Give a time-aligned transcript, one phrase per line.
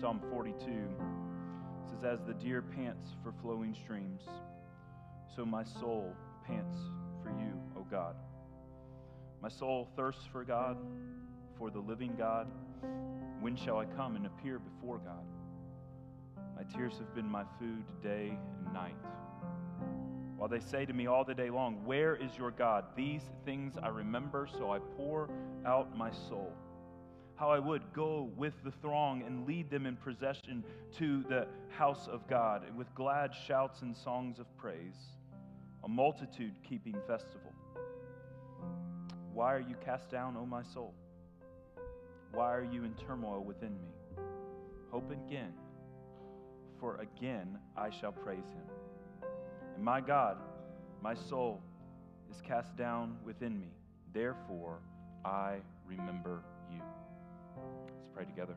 [0.00, 0.54] Psalm 42
[1.90, 4.22] says, As the deer pants for flowing streams,
[5.34, 6.14] so my soul
[6.46, 6.78] pants
[7.20, 8.14] for you, O God.
[9.42, 10.76] My soul thirsts for God,
[11.56, 12.46] for the living God.
[13.40, 15.24] When shall I come and appear before God?
[16.56, 18.96] My tears have been my food day and night.
[20.36, 22.84] While they say to me all the day long, Where is your God?
[22.94, 25.28] These things I remember, so I pour
[25.66, 26.52] out my soul.
[27.38, 30.64] How I would go with the throng and lead them in procession
[30.98, 34.96] to the house of God with glad shouts and songs of praise,
[35.84, 37.52] a multitude keeping festival.
[39.32, 40.94] Why are you cast down, O my soul?
[42.32, 43.94] Why are you in turmoil within me?
[44.90, 45.52] Hope again,
[46.80, 49.30] for again I shall praise him.
[49.76, 50.38] And my God,
[51.00, 51.62] my soul,
[52.32, 53.68] is cast down within me.
[54.12, 54.80] Therefore,
[55.24, 56.42] I remember.
[57.96, 58.54] Let's pray together.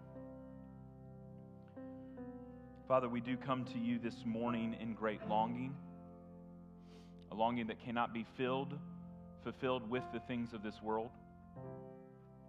[2.87, 5.75] Father, we do come to you this morning in great longing,
[7.31, 8.77] a longing that cannot be filled
[9.43, 11.11] fulfilled with the things of this world.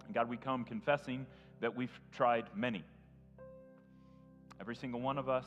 [0.04, 1.26] And God, we come confessing
[1.60, 2.84] that we've tried many.
[4.60, 5.46] Every single one of us,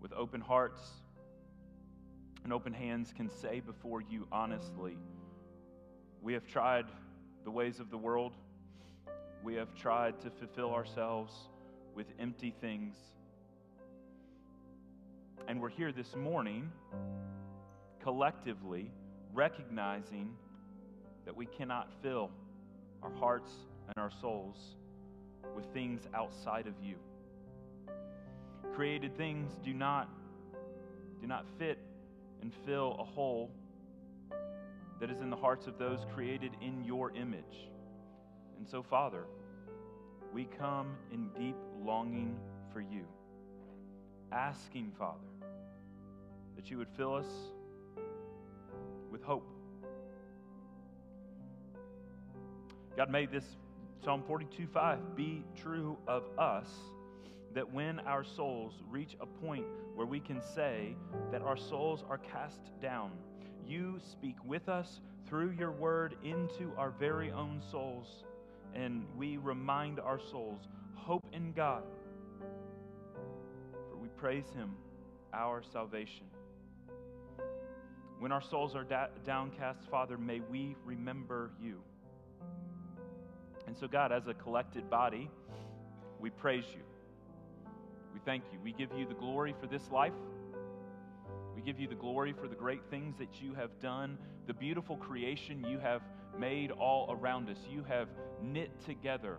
[0.00, 0.80] with open hearts
[2.44, 4.96] and open hands, can say before you honestly,
[6.22, 6.86] we have tried
[7.44, 8.36] the ways of the world.
[9.42, 11.32] We have tried to fulfill ourselves
[11.94, 12.96] with empty things.
[15.46, 16.70] And we're here this morning
[18.02, 18.90] collectively
[19.32, 20.30] recognizing
[21.24, 22.30] that we cannot fill
[23.02, 23.52] our hearts
[23.86, 24.56] and our souls
[25.54, 26.96] with things outside of you.
[28.74, 30.08] Created things do not,
[31.20, 31.78] do not fit
[32.42, 33.50] and fill a hole
[35.00, 37.68] that is in the hearts of those created in your image.
[38.58, 39.24] And so, Father,
[40.34, 42.36] we come in deep longing
[42.72, 43.04] for you,
[44.32, 45.18] asking, Father,
[46.56, 47.26] that you would fill us
[49.10, 49.48] with hope.
[52.96, 53.44] God made this
[54.04, 56.68] Psalm 42 5 be true of us
[57.54, 60.94] that when our souls reach a point where we can say
[61.32, 63.10] that our souls are cast down,
[63.66, 68.24] you speak with us through your word into our very own souls,
[68.74, 71.82] and we remind our souls hope in God,
[73.90, 74.74] for we praise Him,
[75.32, 76.26] our salvation.
[78.18, 81.80] When our souls are da- downcast, Father, may we remember you.
[83.66, 85.30] And so, God, as a collected body,
[86.18, 86.82] we praise you.
[88.12, 88.58] We thank you.
[88.62, 90.12] We give you the glory for this life.
[91.54, 94.96] We give you the glory for the great things that you have done, the beautiful
[94.96, 96.02] creation you have
[96.38, 97.58] made all around us.
[97.70, 98.08] You have
[98.42, 99.38] knit together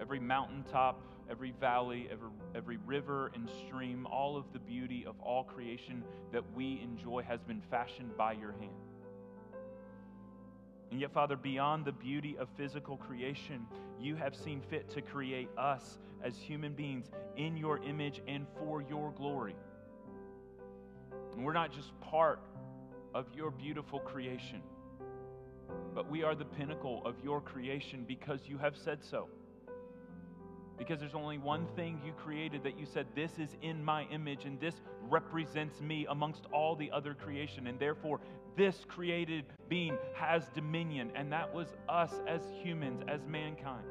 [0.00, 5.44] every mountaintop, every valley, every, every river and stream, all of the beauty of all
[5.44, 6.02] creation
[6.32, 8.72] that we enjoy has been fashioned by your hand.
[10.90, 13.66] And yet, Father, beyond the beauty of physical creation,
[14.00, 18.82] you have seen fit to create us as human beings in your image and for
[18.82, 19.54] your glory.
[21.32, 22.40] And we're not just part
[23.14, 24.62] of your beautiful creation,
[25.94, 29.28] but we are the pinnacle of your creation because you have said so.
[30.78, 34.46] Because there's only one thing you created that you said, This is in my image,
[34.46, 37.66] and this represents me amongst all the other creation.
[37.66, 38.20] And therefore,
[38.56, 43.84] this created being has dominion, and that was us as humans, as mankind.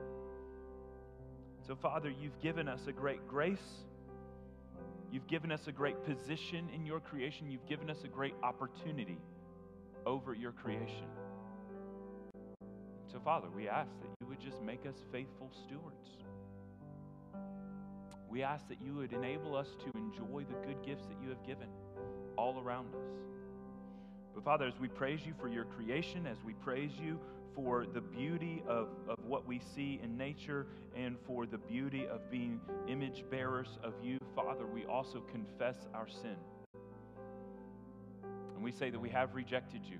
[1.67, 3.83] So, Father, you've given us a great grace.
[5.11, 7.51] You've given us a great position in your creation.
[7.51, 9.19] You've given us a great opportunity
[10.05, 11.05] over your creation.
[13.11, 16.09] So, Father, we ask that you would just make us faithful stewards.
[18.29, 21.43] We ask that you would enable us to enjoy the good gifts that you have
[21.43, 21.67] given
[22.37, 23.09] all around us.
[24.35, 27.19] But Father, as we praise you for your creation, as we praise you
[27.55, 32.29] for the beauty of, of what we see in nature and for the beauty of
[32.29, 36.37] being image bearers of you, Father, we also confess our sin.
[38.53, 39.97] And we say that we have rejected you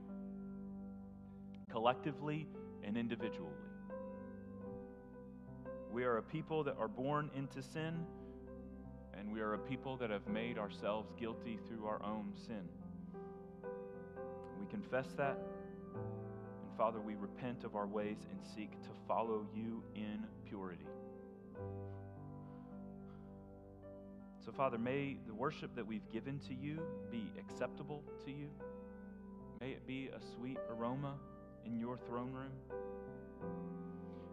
[1.72, 2.48] collectively
[2.84, 3.54] and individually.
[5.92, 8.06] We are a people that are born into sin
[9.20, 12.64] and we are a people that have made ourselves guilty through our own sin.
[14.60, 15.38] We confess that.
[16.64, 20.88] And Father, we repent of our ways and seek to follow you in purity.
[24.46, 26.80] So, Father, may the worship that we've given to you
[27.12, 28.50] be acceptable to you.
[29.60, 31.16] May it be a sweet aroma
[31.70, 32.52] in your throne room.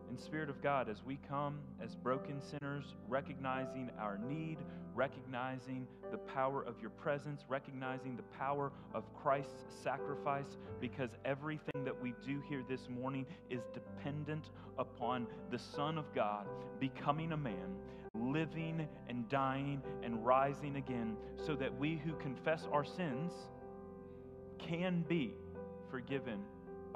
[0.08, 4.58] And Spirit of God, as we come as broken sinners, recognizing our need,
[4.94, 12.00] recognizing the power of your presence, recognizing the power of Christ's sacrifice, because everything that
[12.00, 16.46] we do here this morning is dependent upon the Son of God
[16.80, 17.76] becoming a man,
[18.14, 23.32] living and dying and rising again, so that we who confess our sins
[24.58, 25.34] can be
[25.90, 26.38] forgiven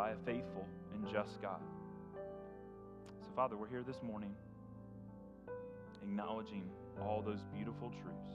[0.00, 1.60] by a faithful and just God.
[3.20, 4.34] So, Father, we're here this morning
[6.02, 6.70] acknowledging
[7.02, 8.30] all those beautiful truths.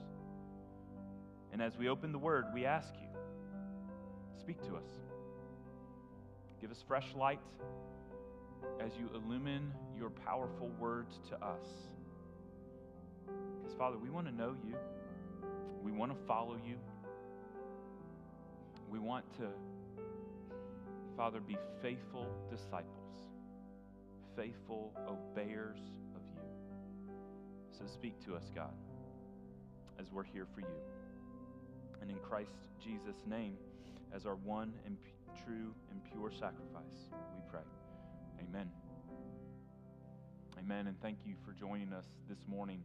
[1.52, 3.08] And as we open the Word, we ask you,
[4.38, 4.86] speak to us.
[6.60, 7.40] Give us fresh light
[8.80, 11.66] as you illumine your powerful words to us.
[13.26, 14.76] Because, Father, we want to know you,
[15.82, 16.76] we want to follow you,
[18.88, 19.48] we want to,
[21.16, 23.06] Father, be faithful disciples
[24.36, 25.78] faithful obeyers
[26.14, 26.42] of you.
[27.76, 28.74] So speak to us, God,
[29.98, 30.76] as we're here for you.
[32.02, 33.56] And in Christ Jesus' name,
[34.14, 34.96] as our one and
[35.44, 37.64] true and pure sacrifice, we pray.
[38.46, 38.70] Amen.
[40.58, 40.86] Amen.
[40.86, 42.82] And thank you for joining us this morning.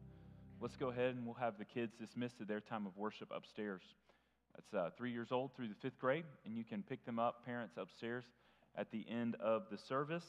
[0.61, 3.81] Let's go ahead and we'll have the kids dismissed to their time of worship upstairs.
[4.55, 7.45] That's uh, three years old through the fifth grade, and you can pick them up,
[7.45, 8.23] parents, upstairs
[8.75, 10.23] at the end of the service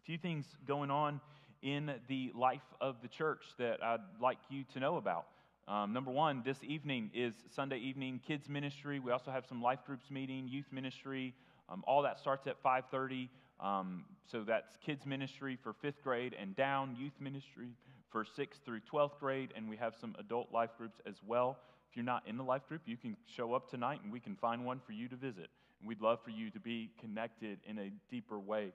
[0.00, 1.20] a few things going on
[1.62, 5.26] in the life of the church that I'd like you to know about.
[5.68, 8.98] Um, number one, this evening is Sunday evening kids ministry.
[8.98, 11.34] We also have some life groups meeting, youth ministry.
[11.68, 13.28] Um, all that starts at 5:30.
[13.60, 17.76] Um, so that's kids ministry for fifth grade and down, youth ministry
[18.10, 21.58] for sixth through 12th grade, and we have some adult life groups as well.
[21.90, 24.36] If you're not in the life group, you can show up tonight and we can
[24.36, 25.48] find one for you to visit.
[25.80, 28.70] And we'd love for you to be connected in a deeper way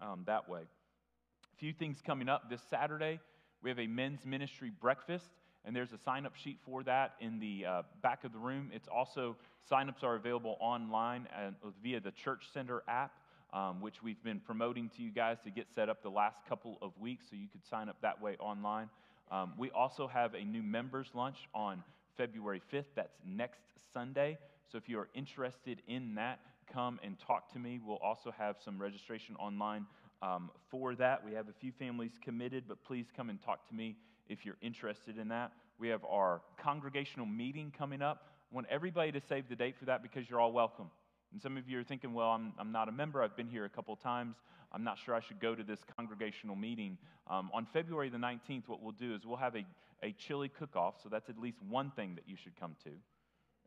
[0.00, 0.60] um, that way.
[0.60, 3.20] A few things coming up this Saturday.
[3.62, 5.26] We have a men's ministry breakfast,
[5.66, 8.70] and there's a sign up sheet for that in the uh, back of the room.
[8.72, 9.36] It's also,
[9.68, 13.12] sign-ups are available online and, uh, via the Church Center app.
[13.52, 16.78] Um, which we've been promoting to you guys to get set up the last couple
[16.82, 18.90] of weeks, so you could sign up that way online.
[19.30, 21.82] Um, we also have a new members lunch on
[22.16, 22.84] February 5th.
[22.94, 24.38] That's next Sunday.
[24.70, 26.40] So if you are interested in that,
[26.72, 27.80] come and talk to me.
[27.84, 29.86] We'll also have some registration online
[30.22, 31.24] um, for that.
[31.24, 33.96] We have a few families committed, but please come and talk to me
[34.28, 35.52] if you're interested in that.
[35.78, 38.24] We have our congregational meeting coming up.
[38.50, 40.90] I want everybody to save the date for that because you're all welcome.
[41.32, 43.22] And some of you are thinking, well, I'm, I'm not a member.
[43.22, 44.36] I've been here a couple times.
[44.72, 46.98] I'm not sure I should go to this congregational meeting.
[47.28, 49.64] Um, on February the 19th, what we'll do is we'll have a,
[50.02, 50.94] a chili cook off.
[51.02, 52.90] So that's at least one thing that you should come to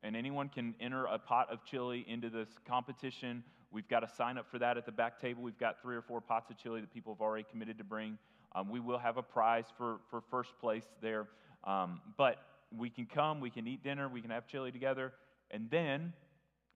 [0.04, 3.44] and anyone can enter a pot of chili into this competition.
[3.72, 5.44] We've got a sign up for that at the back table.
[5.44, 8.18] We've got three or four pots of chili that people have already committed to bring.
[8.56, 11.28] Um, we will have a prize for, for first place there.
[11.66, 12.38] Um, but
[12.76, 15.14] we can come, we can eat dinner, we can have chili together,
[15.52, 16.14] and then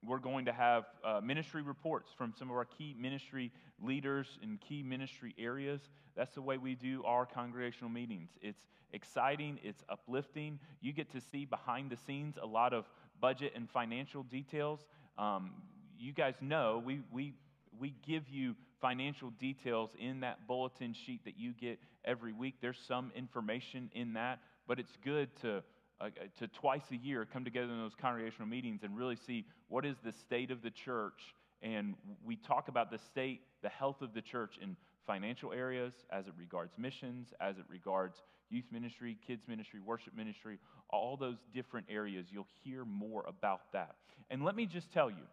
[0.06, 3.50] we're going to have uh, ministry reports from some of our key ministry
[3.82, 5.80] leaders in key ministry areas.
[6.16, 8.30] That's the way we do our congregational meetings.
[8.40, 8.60] It's
[8.92, 10.58] exciting, it's uplifting.
[10.80, 12.84] You get to see behind the scenes a lot of
[13.20, 14.80] budget and financial details.
[15.18, 15.52] Um,
[15.98, 17.34] you guys know we, we,
[17.78, 22.56] we give you financial details in that bulletin sheet that you get every week.
[22.60, 25.62] There's some information in that, but it's good to,
[26.06, 29.84] uh, to twice a year come together in those congregational meetings and really see what
[29.84, 31.34] is the state of the church.
[31.62, 31.94] And
[32.24, 36.34] we talk about the state, the health of the church in financial areas, as it
[36.38, 40.58] regards missions, as it regards youth ministry, kids ministry, worship ministry,
[40.90, 42.26] all those different areas.
[42.30, 43.96] You'll hear more about that.
[44.30, 45.24] And let me just tell you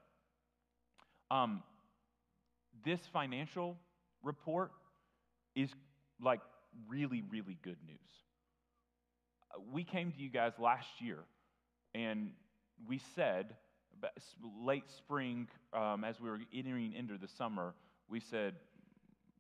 [1.30, 1.64] um,
[2.86, 3.78] this financial
[4.24, 4.72] report
[5.56, 5.70] is
[6.22, 6.42] like
[6.88, 7.98] really, really good news.
[9.72, 11.20] We came to you guys last year
[11.94, 12.32] and
[12.88, 13.56] we said,
[14.60, 17.74] late spring, um, as we were entering into the summer,
[18.10, 18.56] we said,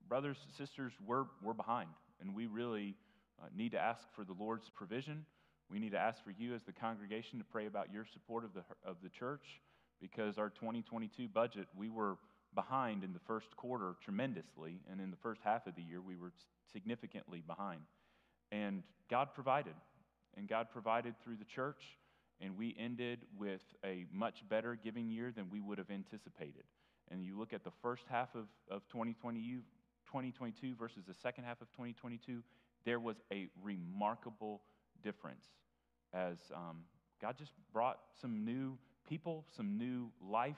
[0.08, 1.90] brothers, sisters, we're, we're behind,
[2.20, 2.96] and we really
[3.42, 5.26] uh, need to ask for the Lord's provision.
[5.70, 8.54] We need to ask for you as the congregation to pray about your support of
[8.54, 9.62] the, of the church
[10.02, 12.18] because our 2022 budget, we were
[12.54, 16.18] behind in the first quarter tremendously, and in the first half of the year, we
[16.18, 16.32] were
[16.74, 17.82] significantly behind.
[18.52, 19.74] And God provided,
[20.38, 21.98] and God provided through the church,
[22.40, 26.64] and we ended with a much better giving year than we would have anticipated.
[27.10, 29.40] And you look at the first half of, of 2020,
[30.08, 32.42] 2022 versus the second half of 2022,
[32.86, 34.62] there was a remarkable
[35.04, 35.46] difference
[36.14, 36.80] as um,
[37.22, 40.56] God just brought some new people, some new life.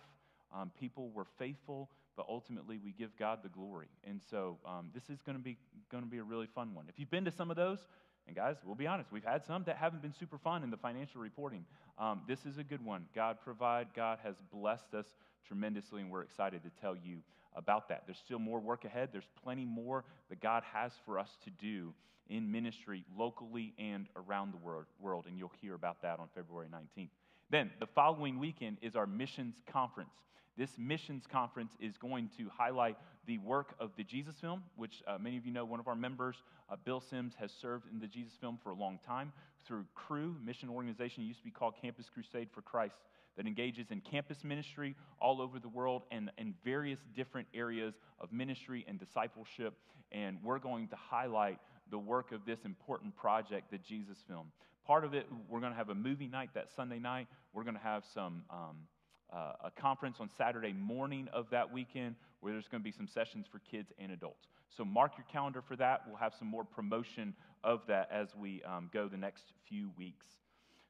[0.56, 1.89] Um, people were faithful.
[2.15, 3.88] but ultimately we give God the glory.
[4.03, 5.58] And so um, this is going to be
[5.92, 6.86] going to be a really fun one.
[6.88, 7.88] If you've been to some of those,
[8.27, 10.77] and guys, we'll be honest, we've had some that haven't been super fun in the
[10.77, 11.65] financial reporting.
[11.98, 13.06] Um, this is a good one.
[13.13, 13.88] God provide.
[13.96, 15.06] God has blessed us
[15.48, 17.20] tremendously, and we're excited to tell you
[17.56, 18.03] about that.
[18.06, 19.10] There's still more work ahead.
[19.12, 21.94] There's plenty more that God has for us to do
[22.30, 26.68] in ministry locally and around the world, world and you'll hear about that on February
[26.68, 27.10] 19th.
[27.53, 30.15] Then, the following weekend is our missions conference.
[30.57, 35.19] This missions conference is going to highlight the work of the Jesus film, which uh,
[35.19, 36.38] many of you know one of our members,
[36.72, 39.31] uh, Bill Sims, has served in the Jesus film for a long time
[39.67, 42.95] through Cru, mission organization, used to be called Campus Crusade for Christ,
[43.38, 48.33] that engages in campus ministry all over the world and in various different areas of
[48.33, 49.75] ministry and discipleship.
[50.12, 51.60] And we're going to highlight
[51.91, 54.48] the work of this important project, the Jesus film.
[54.86, 57.28] Part of it, we're going to have a movie night that Sunday night.
[57.54, 58.44] We're going to have some.
[58.50, 58.88] Um,
[59.32, 63.08] uh, a conference on Saturday morning of that weekend where there's going to be some
[63.08, 64.48] sessions for kids and adults.
[64.70, 66.04] So mark your calendar for that.
[66.08, 70.25] We'll have some more promotion of that as we um, go the next few weeks.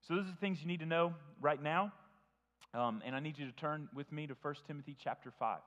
[0.08, 1.94] So those are the things you need to know right now.
[2.74, 5.60] Um, and I need you to turn with me to 1 Timothy chapter 5.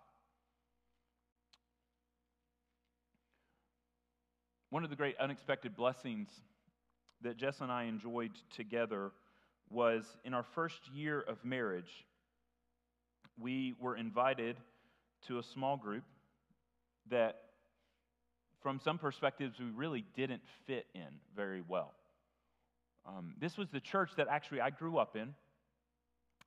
[4.71, 6.29] One of the great unexpected blessings
[7.23, 9.13] that Jess and I enjoyed together
[9.71, 12.07] was in our first year of marriage,
[13.39, 14.57] we were invited
[15.27, 16.05] to a small group
[17.11, 17.37] that,
[18.63, 21.93] from some perspectives, we really didn't fit in very well.
[23.07, 25.35] Um, this was the church that actually I grew up in.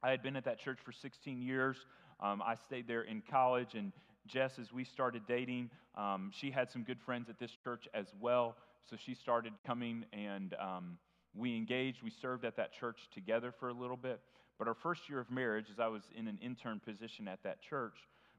[0.01, 1.77] I had been at that church for 16 years.
[2.21, 3.91] Um, I stayed there in college, and
[4.27, 8.07] Jess, as we started dating, um, she had some good friends at this church as
[8.19, 8.55] well.
[8.89, 10.97] So she started coming, and um,
[11.35, 12.01] we engaged.
[12.01, 14.19] We served at that church together for a little bit.
[14.57, 17.61] But our first year of marriage, as I was in an intern position at that
[17.61, 17.93] church,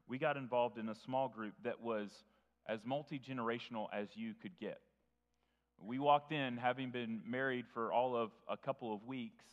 [0.09, 2.09] we got involved in a small group that was
[2.67, 4.81] as multi generational as you could get.
[5.81, 9.45] We walked in having been married for all of a couple of weeks,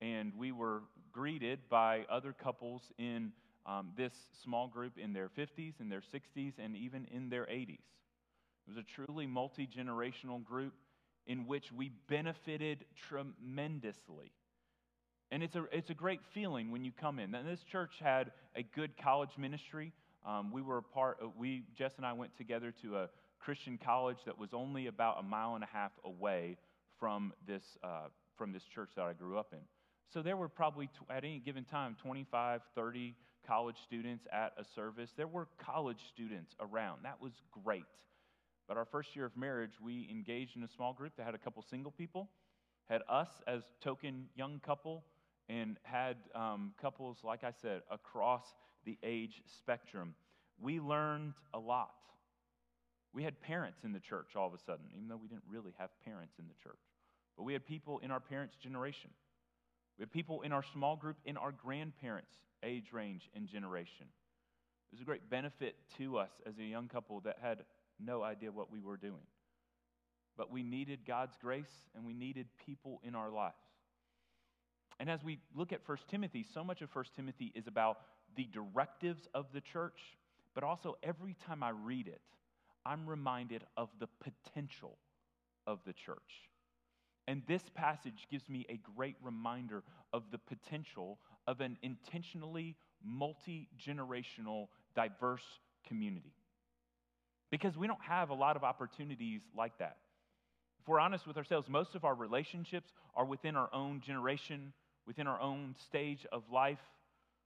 [0.00, 0.82] and we were
[1.12, 3.32] greeted by other couples in
[3.66, 7.80] um, this small group in their 50s, in their 60s, and even in their 80s.
[8.66, 10.74] It was a truly multi generational group
[11.26, 14.32] in which we benefited tremendously.
[15.30, 17.34] And it's a, it's a great feeling when you come in.
[17.34, 19.92] And this church had a good college ministry.
[20.24, 23.08] Um, we were a part, of, we, Jess and I went together to a
[23.40, 26.56] Christian college that was only about a mile and a half away
[26.98, 29.60] from this, uh, from this church that I grew up in.
[30.12, 33.14] So there were probably, at any given time, 25, 30
[33.46, 35.10] college students at a service.
[35.16, 37.00] There were college students around.
[37.04, 37.32] That was
[37.64, 37.84] great.
[38.68, 41.38] But our first year of marriage, we engaged in a small group that had a
[41.38, 42.28] couple single people,
[42.88, 45.04] had us as token young couple,
[45.48, 48.44] and had um, couples, like I said, across
[48.84, 50.14] the age spectrum.
[50.60, 51.94] We learned a lot.
[53.12, 55.74] We had parents in the church all of a sudden, even though we didn't really
[55.78, 56.80] have parents in the church.
[57.36, 59.10] But we had people in our parents' generation.
[59.98, 64.06] We had people in our small group in our grandparents' age range and generation.
[64.90, 67.64] It was a great benefit to us as a young couple that had
[67.98, 69.26] no idea what we were doing.
[70.36, 73.54] But we needed God's grace and we needed people in our lives.
[74.98, 77.98] And as we look at 1 Timothy, so much of 1 Timothy is about
[78.34, 80.16] the directives of the church,
[80.54, 82.20] but also every time I read it,
[82.84, 84.98] I'm reminded of the potential
[85.66, 86.50] of the church.
[87.28, 93.68] And this passage gives me a great reminder of the potential of an intentionally multi
[93.84, 95.42] generational, diverse
[95.86, 96.35] community.
[97.50, 99.96] Because we don't have a lot of opportunities like that.
[100.80, 104.72] If we're honest with ourselves, most of our relationships are within our own generation,
[105.06, 106.80] within our own stage of life.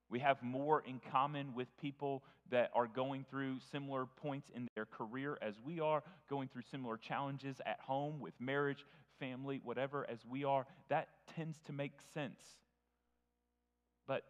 [0.09, 4.85] We have more in common with people that are going through similar points in their
[4.85, 8.85] career as we are, going through similar challenges at home with marriage,
[9.19, 10.65] family, whatever, as we are.
[10.89, 12.41] That tends to make sense.
[14.05, 14.23] But,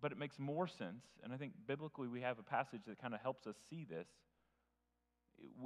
[0.00, 3.14] but it makes more sense, and I think biblically we have a passage that kind
[3.14, 4.08] of helps us see this.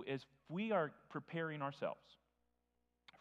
[0.09, 2.01] As we are preparing ourselves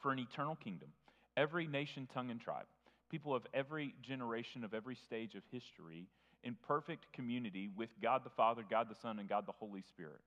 [0.01, 0.89] for an eternal kingdom,
[1.37, 2.65] every nation, tongue, and tribe,
[3.09, 6.07] people of every generation, of every stage of history,
[6.43, 10.19] in perfect community with God the Father, God the Son, and God the Holy Spirit.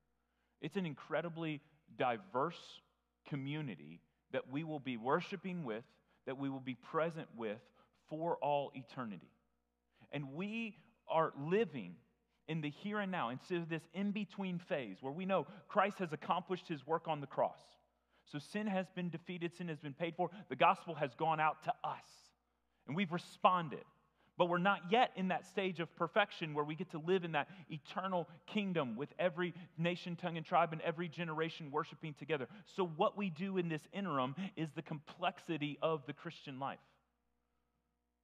[0.60, 1.60] It's an incredibly
[1.98, 2.80] diverse
[3.28, 4.00] community
[4.32, 5.84] that we will be worshiping with,
[6.26, 7.58] that we will be present with
[8.08, 9.30] for all eternity.
[10.12, 10.76] And we
[11.08, 11.96] are living
[12.48, 15.98] in the here and now, instead of this in between phase where we know Christ
[15.98, 17.58] has accomplished his work on the cross.
[18.24, 21.62] So sin has been defeated, sin has been paid for, the gospel has gone out
[21.64, 22.06] to us
[22.86, 23.84] and we've responded.
[24.38, 27.32] But we're not yet in that stage of perfection where we get to live in
[27.32, 32.46] that eternal kingdom with every nation, tongue, and tribe and every generation worshiping together.
[32.66, 36.78] So, what we do in this interim is the complexity of the Christian life.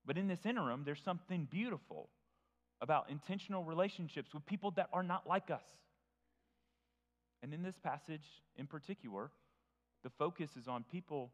[0.04, 2.10] But in this interim, there's something beautiful
[2.82, 5.64] about intentional relationships with people that are not like us.
[7.42, 9.30] And in this passage in particular,
[10.02, 11.30] the focus is on people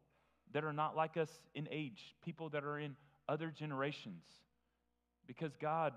[0.53, 2.95] that are not like us in age, people that are in
[3.27, 4.23] other generations.
[5.27, 5.93] Because God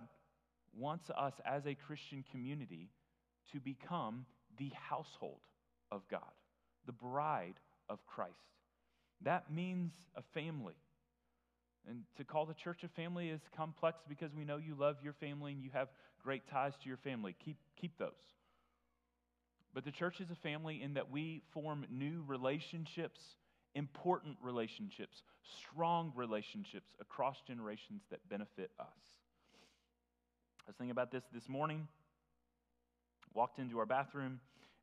[0.76, 2.88] wants us as a Christian community
[3.52, 4.24] to become
[4.58, 5.40] the household
[5.90, 6.20] of God,
[6.86, 7.54] the bride
[7.88, 8.32] of Christ.
[9.22, 10.76] That means a family.
[11.88, 15.14] And to call the church a family is complex because we know you love your
[15.14, 15.88] family and you have
[16.22, 17.34] great ties to your family.
[17.44, 18.10] Keep, keep those.
[19.74, 23.20] But the church is a family in that we form new relationships,
[23.74, 25.22] important relationships,
[25.60, 28.86] strong relationships across generations that benefit us.
[30.60, 31.88] I was thinking about this this morning.
[33.34, 34.40] Walked into our bathroom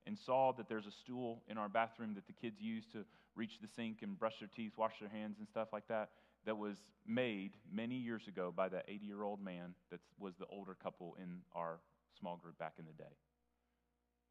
[0.07, 3.59] and saw that there's a stool in our bathroom that the kids use to reach
[3.61, 6.09] the sink and brush their teeth, wash their hands, and stuff like that.
[6.49, 10.47] That was made many years ago by that 80 year old man that was the
[10.47, 11.77] older couple in our
[12.19, 13.13] small group back in the day.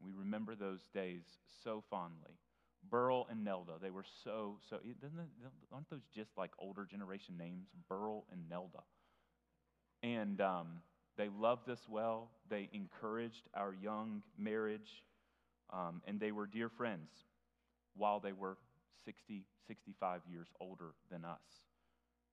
[0.02, 1.22] We remember those days
[1.62, 2.32] so fondly.
[2.90, 4.96] Burl and Nelda, they were so, so, it,
[5.72, 7.68] aren't those just like older generation names?
[7.88, 8.82] Burl and Nelda.
[10.02, 10.66] And um,
[11.16, 12.32] they loved us well.
[12.50, 15.04] They encouraged our young marriage.
[15.72, 17.10] Um, and they were dear friends
[17.94, 18.56] while they were
[19.04, 21.67] 60, 65 years older than us.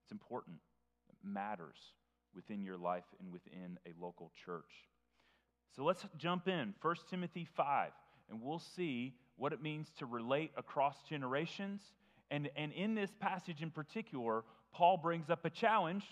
[0.06, 0.58] It's important,
[1.10, 1.78] it matters
[2.36, 4.70] within your life and within a local church.
[5.76, 6.76] So let's jump in.
[6.80, 7.90] 1 Timothy 5,
[8.30, 11.82] and we'll see what it means to relate across generations.
[12.30, 16.04] And, and in this passage in particular, Paul brings up a challenge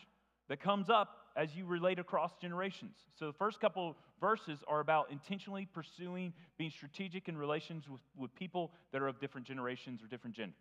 [0.50, 2.96] that comes up as you relate across generations.
[3.18, 8.34] So the first couple verses are about intentionally pursuing being strategic in relations with, with
[8.36, 10.56] people that are of different generations or different genders.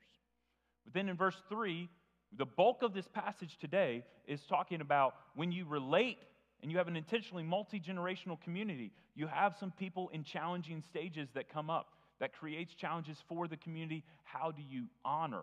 [0.85, 1.89] But then in verse 3,
[2.37, 6.18] the bulk of this passage today is talking about when you relate
[6.62, 11.29] and you have an intentionally multi generational community, you have some people in challenging stages
[11.35, 11.88] that come up
[12.21, 14.05] that creates challenges for the community.
[14.23, 15.42] How do you honor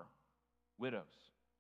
[0.78, 1.04] widows?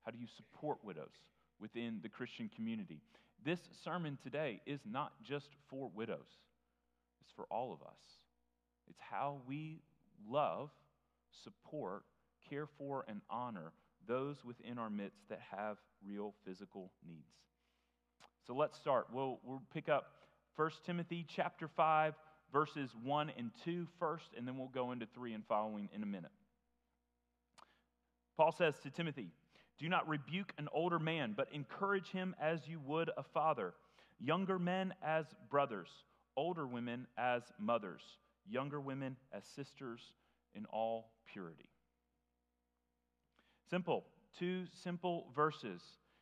[0.05, 1.11] How do you support widows
[1.59, 3.01] within the Christian community?
[3.45, 6.27] This sermon today is not just for widows,
[7.21, 7.99] it's for all of us.
[8.89, 9.81] It's how we
[10.27, 10.71] love,
[11.43, 12.03] support,
[12.49, 13.71] care for, and honor
[14.09, 17.37] those within our midst that have real physical needs.
[18.45, 19.07] So let's start.
[19.13, 20.07] We'll, we'll pick up
[20.55, 22.15] 1 Timothy chapter 5,
[22.51, 26.07] verses 1 and 2 first, and then we'll go into 3 and following in a
[26.07, 26.31] minute.
[28.35, 29.29] Paul says to Timothy,
[29.77, 33.73] Do not rebuke an older man, but encourage him as you would a father,
[34.19, 35.89] younger men as brothers,
[36.35, 38.01] older women as mothers,
[38.49, 40.01] younger women as sisters
[40.55, 41.69] in all purity.
[43.69, 44.05] Simple,
[44.37, 45.81] two simple verses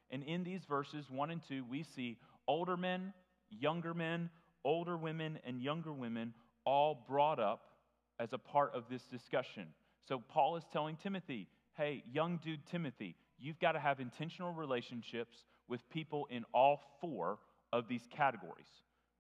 [0.10, 3.14] and in these verses, 1 and 2, we see older men,
[3.50, 4.30] younger men,
[4.64, 6.34] older women, and younger women
[6.66, 7.62] all brought up
[8.20, 9.68] as a part of this discussion.
[10.08, 15.44] So Paul is telling Timothy, hey, young dude Timothy, you've got to have intentional relationships
[15.68, 17.40] with people in all four
[17.74, 18.68] of these categories.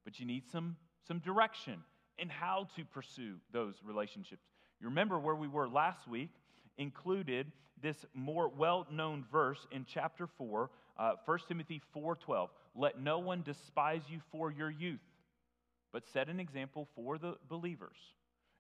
[0.06, 1.82] But you need some, some direction
[2.18, 4.46] in how to pursue those relationships.
[4.80, 6.30] You remember where we were last week
[6.78, 12.50] included this more well-known verse in chapter 4, uh, 1 Timothy 4:12.
[12.76, 15.02] Let no one despise you for your youth,
[15.92, 17.98] but set an example for the believers.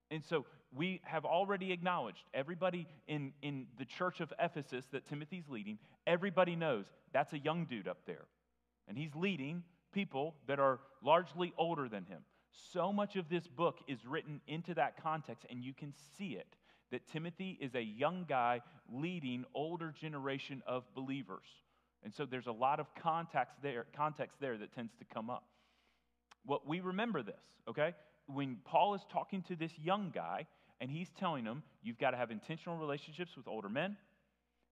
[0.09, 5.49] And so we have already acknowledged, everybody in, in the church of Ephesus that Timothy's
[5.49, 8.25] leading, everybody knows that's a young dude up there.
[8.87, 12.21] And he's leading people that are largely older than him.
[12.71, 16.47] So much of this book is written into that context, and you can see it
[16.91, 21.47] that Timothy is a young guy leading older generation of believers.
[22.03, 25.43] And so there's a lot of context there, context there that tends to come up.
[26.45, 27.93] What well, we remember this, okay?
[28.27, 30.47] When Paul is talking to this young guy
[30.79, 33.97] and he's telling him, you've got to have intentional relationships with older men,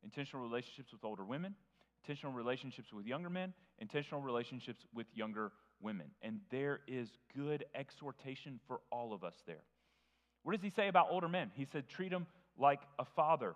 [0.03, 1.55] intentional relationships with older women,
[2.03, 5.51] intentional relationships with younger men, intentional relationships with younger
[5.81, 6.07] women.
[6.21, 9.63] And there is good exhortation for all of us there.
[10.45, 11.49] What does he say about older men?
[11.55, 13.55] He said, treat them like a father.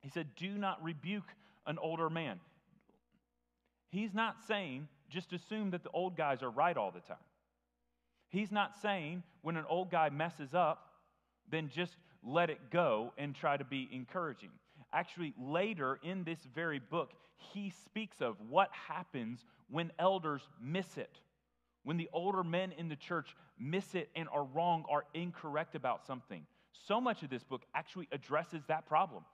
[0.00, 1.28] He said, do not rebuke
[1.64, 2.40] an older man.
[3.88, 7.22] He's not saying just assume that the old guys are right all the time.
[8.30, 10.88] He's not saying when an old guy messes up,
[11.48, 14.50] then just let it go and try to be encouraging.
[14.92, 21.20] actually, later in this very book, he speaks of what happens when elders miss it.
[21.84, 26.06] When the older men in the church miss it and are wrong, are incorrect about
[26.06, 26.46] something.
[26.86, 29.24] So much of this book actually addresses that problem.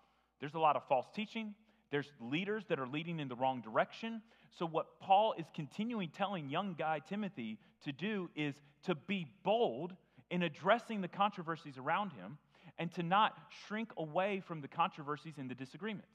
[0.40, 1.54] There's a lot of false teaching,
[1.90, 4.22] there's leaders that are leading in the wrong direction.
[4.58, 9.94] So, what Paul is continuing telling young guy Timothy to do is to be bold
[10.30, 12.38] in addressing the controversies around him
[12.78, 13.34] and to not
[13.66, 16.12] shrink away from the controversies and the disagreements.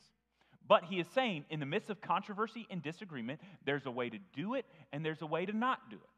[0.68, 4.18] But he is saying, in the midst of controversy and disagreement, there's a way to
[4.34, 6.10] do it and there's a way to not do it.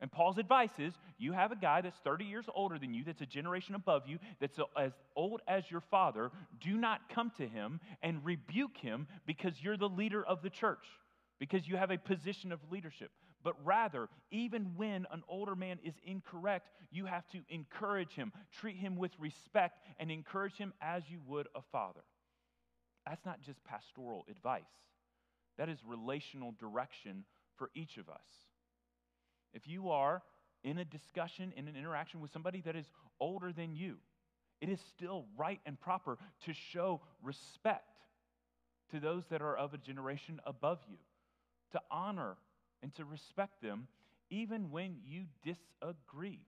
[0.00, 3.20] And Paul's advice is you have a guy that's 30 years older than you, that's
[3.20, 6.30] a generation above you, that's as old as your father.
[6.60, 10.86] Do not come to him and rebuke him because you're the leader of the church,
[11.40, 13.10] because you have a position of leadership.
[13.42, 18.76] But rather, even when an older man is incorrect, you have to encourage him, treat
[18.76, 22.00] him with respect, and encourage him as you would a father.
[23.06, 24.62] That's not just pastoral advice,
[25.56, 27.24] that is relational direction
[27.56, 28.47] for each of us.
[29.52, 30.22] If you are
[30.64, 32.86] in a discussion, in an interaction with somebody that is
[33.20, 33.96] older than you,
[34.60, 37.84] it is still right and proper to show respect
[38.90, 40.96] to those that are of a generation above you,
[41.72, 42.36] to honor
[42.82, 43.86] and to respect them
[44.30, 46.40] even when you disagree.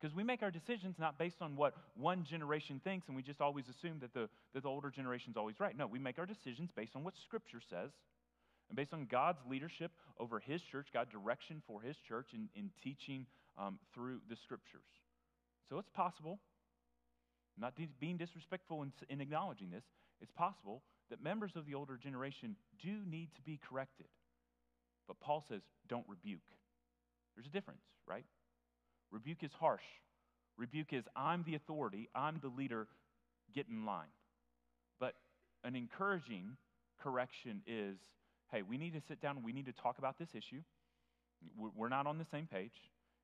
[0.00, 3.40] Because we make our decisions not based on what one generation thinks and we just
[3.40, 5.76] always assume that the, that the older generation is always right.
[5.76, 7.90] No, we make our decisions based on what Scripture says
[8.68, 12.70] and based on God's leadership over His church, God's direction for His church in, in
[12.82, 13.26] teaching
[13.58, 14.86] um, through the Scriptures.
[15.68, 16.38] So it's possible,
[17.58, 19.84] not being disrespectful in, in acknowledging this,
[20.20, 24.06] it's possible that members of the older generation do need to be corrected.
[25.06, 26.40] But Paul says, don't rebuke.
[27.34, 28.24] There's a difference, right?
[29.12, 29.84] Rebuke is harsh.
[30.56, 32.88] Rebuke is, I'm the authority, I'm the leader,
[33.54, 34.08] get in line.
[34.98, 35.14] But
[35.64, 36.56] an encouraging
[37.02, 37.98] correction is,
[38.52, 40.62] hey, we need to sit down, we need to talk about this issue.
[41.56, 42.72] We're not on the same page.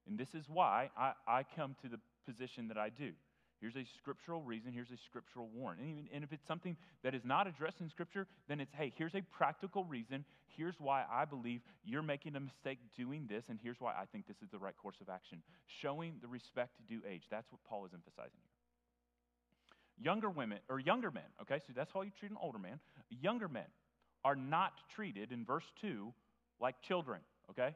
[0.07, 3.13] And this is why I, I come to the position that I do.
[3.61, 5.81] Here's a scriptural reason, here's a scriptural warrant.
[5.81, 8.93] And, even, and if it's something that is not addressed in Scripture, then it's, hey,
[8.99, 10.25] here's a practical reason.
[10.57, 14.27] Here's why I believe you're making a mistake doing this, and here's why I think
[14.27, 15.43] this is the right course of action.
[15.81, 17.23] Showing the respect to due age.
[17.31, 20.05] That's what Paul is emphasizing here.
[20.05, 22.81] Younger women, or younger men, okay, so that's how you treat an older man.
[23.11, 23.67] Younger men
[24.25, 26.13] are not treated, in verse 2,
[26.61, 27.75] like children, okay?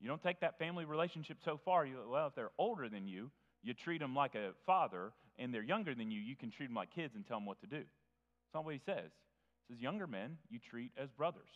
[0.00, 3.30] You don't take that family relationship so far, you, well, if they're older than you,
[3.62, 6.74] you treat them like a father, and they're younger than you, you can treat them
[6.74, 7.78] like kids and tell them what to do.
[7.78, 9.10] That's not what he says.
[9.66, 11.50] He says, Younger men, you treat as brothers.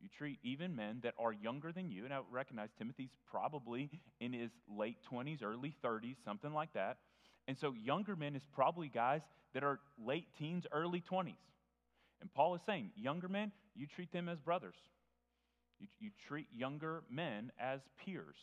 [0.00, 2.04] You treat even men that are younger than you.
[2.04, 3.88] And I recognize Timothy's probably
[4.20, 6.98] in his late 20s, early 30s, something like that.
[7.46, 9.20] And so, younger men is probably guys
[9.54, 11.34] that are late teens, early 20s.
[12.22, 14.76] And Paul is saying, younger men, you treat them as brothers.
[15.78, 18.36] You, you treat younger men as peers.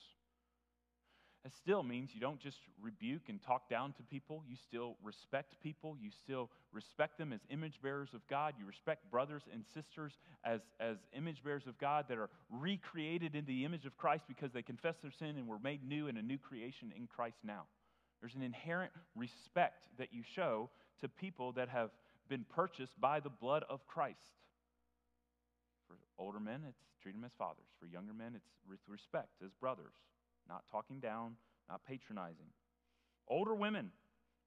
[1.46, 4.44] It still means you don't just rebuke and talk down to people.
[4.46, 5.96] You still respect people.
[5.98, 8.56] You still respect them as image bearers of God.
[8.60, 10.12] You respect brothers and sisters
[10.44, 14.52] as, as image bearers of God that are recreated in the image of Christ because
[14.52, 17.64] they confess their sin and were made new in a new creation in Christ now.
[18.20, 21.92] There's an inherent respect that you show to people that have
[22.30, 24.38] been purchased by the blood of Christ.
[25.88, 27.68] For older men, it's treat them as fathers.
[27.80, 29.94] For younger men, it's with respect as brothers
[30.50, 31.36] not talking down,
[31.70, 32.48] not patronizing.
[33.28, 33.92] Older women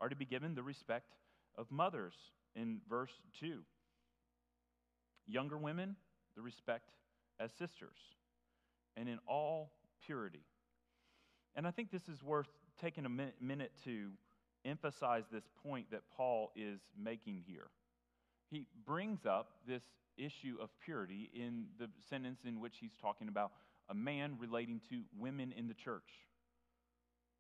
[0.01, 1.15] are to be given the respect
[1.57, 2.15] of mothers
[2.57, 3.61] in verse 2.
[5.27, 5.97] Younger women,
[6.35, 6.91] the respect
[7.39, 7.97] as sisters,
[8.97, 9.73] and in all
[10.05, 10.43] purity.
[11.55, 12.49] And I think this is worth
[12.81, 13.09] taking a
[13.41, 14.11] minute to
[14.65, 17.69] emphasize this point that Paul is making here.
[18.51, 19.83] He brings up this
[20.17, 23.53] issue of purity in the sentence in which he's talking about
[23.89, 26.09] a man relating to women in the church.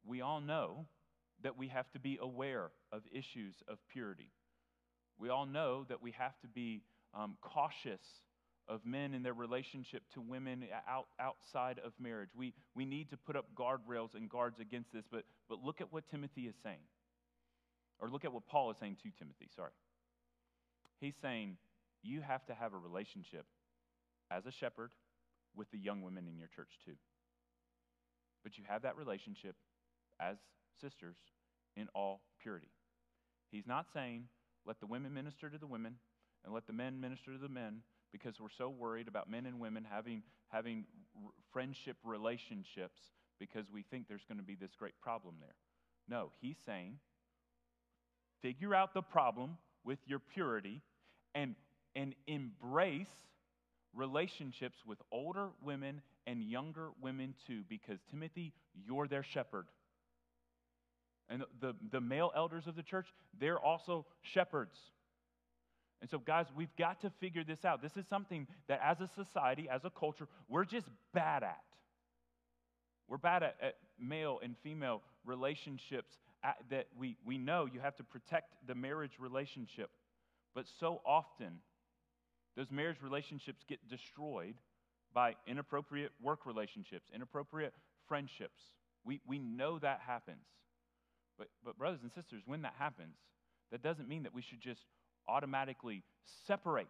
[0.04, 0.87] We all know
[1.42, 4.30] that we have to be aware of issues of purity.
[5.18, 6.82] We all know that we have to be
[7.14, 8.00] um, cautious
[8.68, 12.30] of men in their relationship to women out, outside of marriage.
[12.35, 15.92] We, we need to put up guardrails and guards against this, but, but look at
[15.92, 16.78] what Timothy is saying.
[18.02, 19.70] Or look at what Paul is saying to Timothy, sorry.
[21.00, 21.56] He's saying,
[22.02, 23.46] you have to have a relationship
[24.28, 24.90] as a shepherd
[25.54, 26.96] with the young women in your church too.
[28.42, 29.54] But you have that relationship
[30.20, 30.36] as
[30.80, 31.16] sisters
[31.76, 32.70] in all purity.
[33.52, 34.24] He's not saying
[34.66, 35.94] let the women minister to the women
[36.44, 39.60] and let the men minister to the men because we're so worried about men and
[39.60, 40.86] women having, having
[41.52, 43.00] friendship relationships
[43.38, 45.54] because we think there's going to be this great problem there.
[46.08, 46.98] No, he's saying
[48.42, 50.81] figure out the problem, with your purity
[51.35, 51.55] and,
[51.94, 53.09] and embrace
[53.94, 58.52] relationships with older women and younger women too, because Timothy,
[58.87, 59.66] you're their shepherd.
[61.28, 63.07] And the, the male elders of the church,
[63.38, 64.76] they're also shepherds.
[66.00, 67.81] And so, guys, we've got to figure this out.
[67.81, 71.62] This is something that as a society, as a culture, we're just bad at.
[73.09, 76.32] We're bad at, at male and female relationships at,
[76.70, 79.90] that we, we know you have to protect the marriage relationship.
[80.55, 81.61] But so often,
[82.57, 84.55] those marriage relationships get destroyed
[85.14, 87.74] by inappropriate work relationships, inappropriate
[88.09, 88.61] friendships.
[89.05, 90.44] We, we know that happens.
[91.38, 93.16] But, but, brothers and sisters, when that happens,
[93.70, 94.83] that doesn't mean that we should just
[95.28, 96.02] automatically
[96.46, 96.87] separate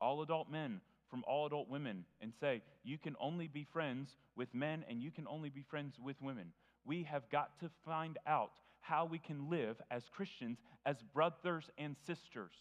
[0.00, 4.54] all adult men from all adult women and say, you can only be friends with
[4.54, 6.52] men and you can only be friends with women.
[6.84, 8.52] We have got to find out
[8.82, 12.54] how we can live as Christians, as brothers and sisters.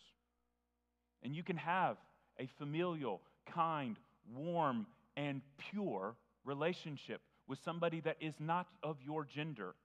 [1.24, 1.98] And you can have
[2.40, 3.22] a familial,
[3.54, 3.98] kind,
[4.34, 9.76] warm, and pure relationship with somebody that is not of your gender.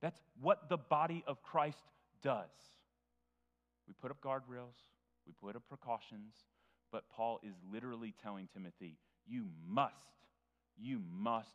[0.00, 1.82] That's what the body of Christ
[2.22, 2.50] does.
[3.88, 4.76] We put up guardrails,
[5.26, 6.34] we put up precautions,
[6.92, 9.94] but Paul is literally telling Timothy, you must,
[10.78, 11.48] you must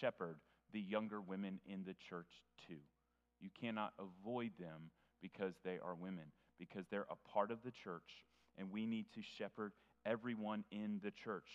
[0.00, 0.36] shepherd
[0.76, 2.28] the younger women in the church
[2.68, 2.76] too.
[3.40, 4.90] You cannot avoid them
[5.22, 6.24] because they are women,
[6.58, 8.26] because they're a part of the church,
[8.58, 9.72] and we need to shepherd
[10.04, 11.48] everyone in the church.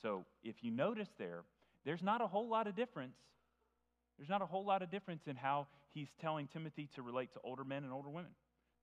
[0.00, 1.42] So if you notice there,
[1.84, 3.16] there's not a whole lot of difference.
[4.16, 7.40] There's not a whole lot of difference in how he's telling Timothy to relate to
[7.42, 8.30] older men and older women.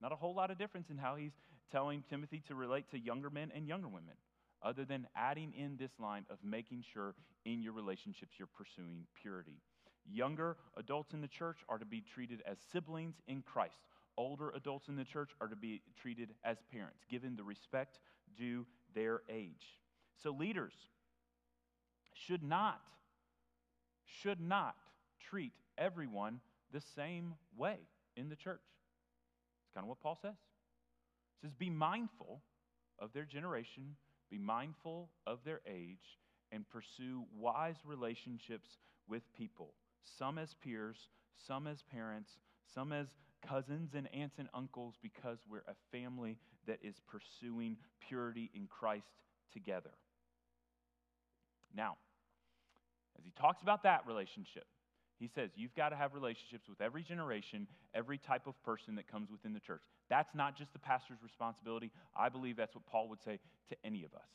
[0.01, 1.31] Not a whole lot of difference in how he's
[1.71, 4.15] telling Timothy to relate to younger men and younger women,
[4.61, 9.61] other than adding in this line of making sure in your relationships you're pursuing purity.
[10.11, 13.77] Younger adults in the church are to be treated as siblings in Christ.
[14.17, 17.99] Older adults in the church are to be treated as parents, given the respect
[18.37, 19.79] due their age.
[20.21, 20.73] So, leaders
[22.13, 22.81] should not,
[24.05, 24.75] should not
[25.19, 26.39] treat everyone
[26.71, 27.77] the same way
[28.15, 28.61] in the church.
[29.65, 30.35] It's kind of what Paul says.
[31.41, 32.41] He says, Be mindful
[32.99, 33.95] of their generation,
[34.29, 36.19] be mindful of their age,
[36.51, 38.69] and pursue wise relationships
[39.07, 39.73] with people,
[40.17, 40.97] some as peers,
[41.47, 42.31] some as parents,
[42.73, 43.07] some as
[43.47, 46.37] cousins and aunts and uncles, because we're a family
[46.67, 49.07] that is pursuing purity in Christ
[49.53, 49.91] together.
[51.75, 51.97] Now,
[53.17, 54.65] as he talks about that relationship,
[55.19, 59.07] he says you've got to have relationships with every generation, every type of person that
[59.07, 59.81] comes within the church.
[60.09, 61.91] That's not just the pastor's responsibility.
[62.15, 63.39] I believe that's what Paul would say
[63.69, 64.27] to any of us.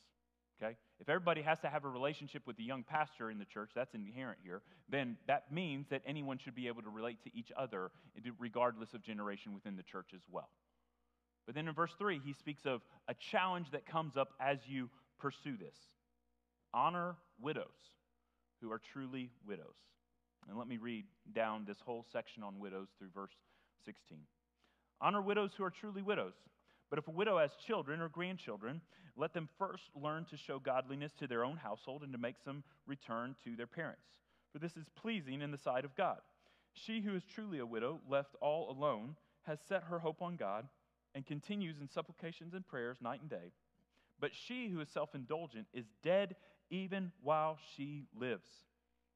[0.63, 0.77] Okay?
[1.01, 3.95] If everybody has to have a relationship with the young pastor in the church, that's
[3.95, 7.91] inherent here, then that means that anyone should be able to relate to each other
[8.39, 10.51] regardless of generation within the church as well.
[11.47, 14.91] But then in verse 3, he speaks of a challenge that comes up as you
[15.19, 15.77] pursue this
[16.73, 17.67] honor widows
[18.61, 19.75] who are truly widows.
[20.49, 23.33] And let me read down this whole section on widows through verse
[23.85, 24.19] 16.
[25.01, 26.35] Honor widows who are truly widows.
[26.91, 28.81] But if a widow has children or grandchildren,
[29.17, 32.65] let them first learn to show godliness to their own household and to make some
[32.87, 34.03] return to their parents.
[34.53, 36.19] For this is pleasing in the sight of God.
[36.73, 40.67] She who is truly a widow, left all alone, has set her hope on God
[41.15, 43.53] and continues in supplications and prayers night and day.
[44.21, 46.37] But she who is self indulgent is dead
[46.71, 48.49] even while she lives.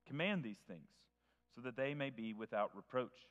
[0.07, 0.89] Command these things
[1.55, 3.29] so that they may be without reproach.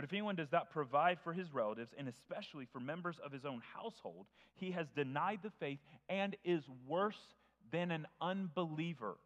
[0.00, 3.44] But if anyone does not provide for his relatives, and especially for members of his
[3.44, 7.20] own household, he has denied the faith and is worse
[7.70, 9.18] than an unbeliever.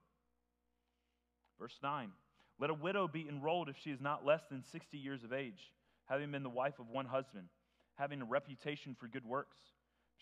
[1.61, 2.11] Verse 9
[2.59, 5.71] Let a widow be enrolled if she is not less than 60 years of age,
[6.07, 7.47] having been the wife of one husband,
[7.95, 9.59] having a reputation for good works.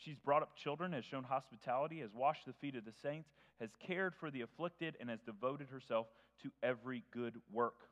[0.05, 3.71] She's brought up children, has shown hospitality, has washed the feet of the saints, has
[3.87, 6.09] cared for the afflicted, and has devoted herself
[6.43, 7.89] to every good work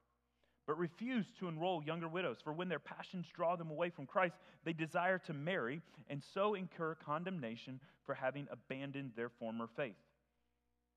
[0.66, 2.38] but refuse to enroll younger widows.
[2.42, 6.55] For when their passions draw them away from Christ, they desire to marry and so
[6.55, 9.96] incur condemnation for having abandoned their former faith.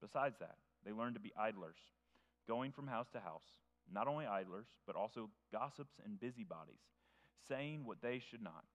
[0.02, 1.78] Besides that, they learn to be idlers,
[2.48, 3.46] going from house to house,
[3.92, 6.82] not only idlers, but also gossips and busybodies,
[7.48, 8.66] saying what they should not.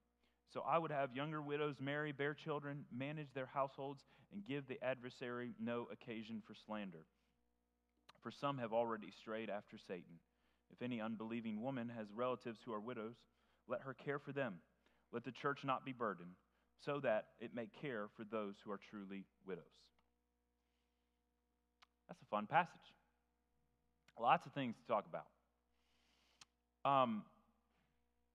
[0.53, 4.83] So I would have younger widows marry, bear children, manage their households, and give the
[4.83, 7.05] adversary no occasion for slander.
[8.23, 10.21] For some have already strayed after Satan.
[10.73, 13.17] If any unbelieving woman has relatives who are widows,
[13.69, 14.55] let her care for them.
[15.13, 16.37] Let the church not be burdened,
[16.85, 19.65] so that it may care for those who are truly widows.
[22.09, 22.71] That's a fun passage.
[24.21, 25.27] Lots of things to talk about.
[26.85, 27.23] Um,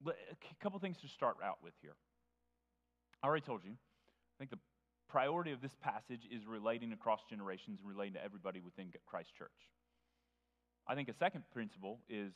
[0.06, 0.14] a
[0.62, 1.96] couple things to start out with here.
[3.22, 4.60] I already told you, I think the
[5.08, 9.50] priority of this passage is relating across generations and relating to everybody within Christ Church.
[10.88, 12.34] I think a second principle is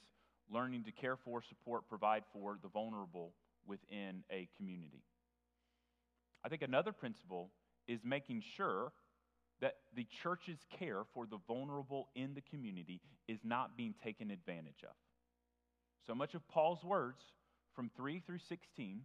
[0.51, 3.33] learning to care for, support, provide for the vulnerable
[3.65, 5.03] within a community.
[6.45, 7.51] I think another principle
[7.87, 8.93] is making sure
[9.59, 14.83] that the church's care for the vulnerable in the community is not being taken advantage
[14.83, 14.95] of.
[16.05, 17.21] So much of Paul's words
[17.75, 19.01] from 3 through 16,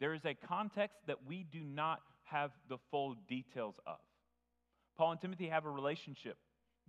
[0.00, 3.98] there is a context that we do not have the full details of.
[4.96, 6.36] Paul and Timothy have a relationship.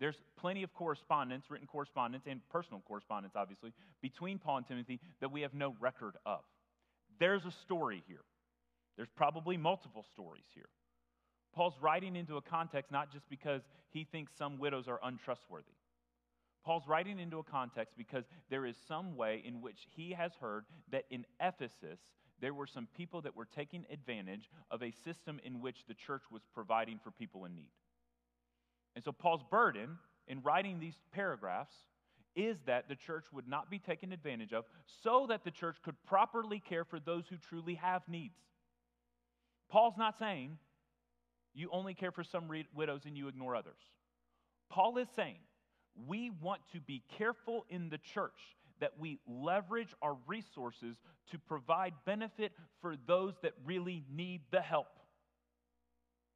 [0.03, 5.31] There's plenty of correspondence, written correspondence, and personal correspondence, obviously, between Paul and Timothy that
[5.31, 6.41] we have no record of.
[7.21, 8.25] There's a story here.
[8.97, 10.67] There's probably multiple stories here.
[11.55, 13.61] Paul's writing into a context not just because
[13.91, 15.71] he thinks some widows are untrustworthy.
[16.65, 20.65] Paul's writing into a context because there is some way in which he has heard
[20.91, 21.99] that in Ephesus
[22.41, 26.23] there were some people that were taking advantage of a system in which the church
[26.29, 27.71] was providing for people in need.
[28.95, 31.73] And so Paul's burden in writing these paragraphs
[32.35, 34.65] is that the church would not be taken advantage of
[35.03, 38.37] so that the church could properly care for those who truly have needs.
[39.69, 40.57] Paul's not saying
[41.53, 43.79] you only care for some widows and you ignore others.
[44.69, 45.37] Paul is saying
[46.07, 50.97] we want to be careful in the church that we leverage our resources
[51.31, 52.51] to provide benefit
[52.81, 54.87] for those that really need the help.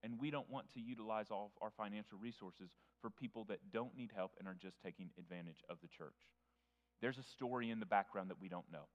[0.04, 2.70] And we don't want to utilize all our financial resources
[3.02, 6.16] for people that don't need help and are just taking advantage of the church.
[7.02, 8.88] There's a story in the background that we don't know.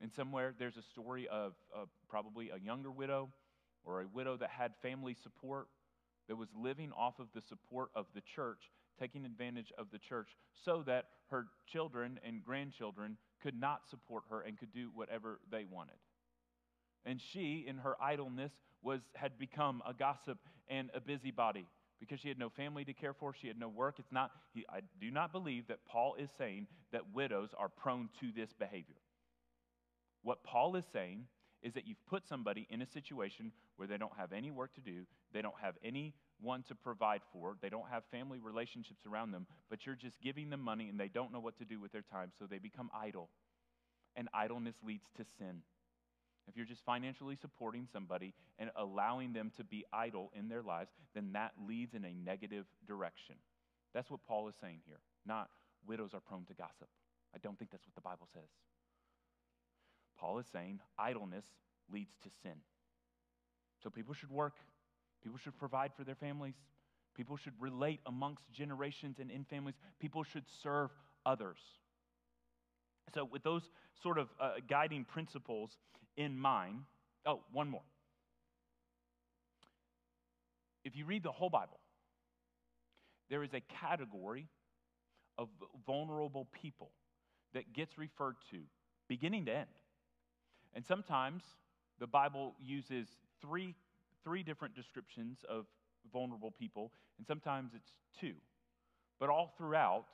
[0.00, 3.30] And somewhere there's a story of uh, probably a younger widow
[3.84, 5.68] or a widow that had family support
[6.28, 10.36] that was living off of the support of the church, taking advantage of the church
[10.64, 15.64] so that her children and grandchildren could not support her and could do whatever they
[15.64, 15.96] wanted.
[17.04, 20.38] And she, in her idleness, was, had become a gossip
[20.68, 21.66] and a busybody
[22.00, 23.34] because she had no family to care for.
[23.34, 23.96] She had no work.
[23.98, 28.08] It's not, he, I do not believe that Paul is saying that widows are prone
[28.20, 28.96] to this behavior.
[30.22, 31.24] What Paul is saying
[31.62, 34.80] is that you've put somebody in a situation where they don't have any work to
[34.80, 39.46] do, they don't have anyone to provide for, they don't have family relationships around them,
[39.68, 42.04] but you're just giving them money and they don't know what to do with their
[42.12, 43.28] time, so they become idle.
[44.16, 45.62] And idleness leads to sin.
[46.48, 50.90] If you're just financially supporting somebody and allowing them to be idle in their lives,
[51.14, 53.36] then that leads in a negative direction.
[53.92, 55.50] That's what Paul is saying here, not
[55.86, 56.88] widows are prone to gossip.
[57.34, 58.48] I don't think that's what the Bible says.
[60.18, 61.44] Paul is saying idleness
[61.92, 62.54] leads to sin.
[63.82, 64.54] So people should work,
[65.22, 66.54] people should provide for their families,
[67.14, 70.90] people should relate amongst generations and in families, people should serve
[71.24, 71.58] others.
[73.14, 73.62] So, with those
[74.02, 75.70] sort of uh, guiding principles
[76.16, 76.80] in mind,
[77.26, 77.82] oh, one more.
[80.84, 81.80] If you read the whole Bible,
[83.30, 84.48] there is a category
[85.36, 85.48] of
[85.86, 86.90] vulnerable people
[87.54, 88.58] that gets referred to
[89.08, 89.66] beginning to end.
[90.74, 91.42] And sometimes
[91.98, 93.08] the Bible uses
[93.40, 93.74] three,
[94.24, 95.66] three different descriptions of
[96.12, 97.90] vulnerable people, and sometimes it's
[98.20, 98.34] two.
[99.18, 100.04] But all throughout,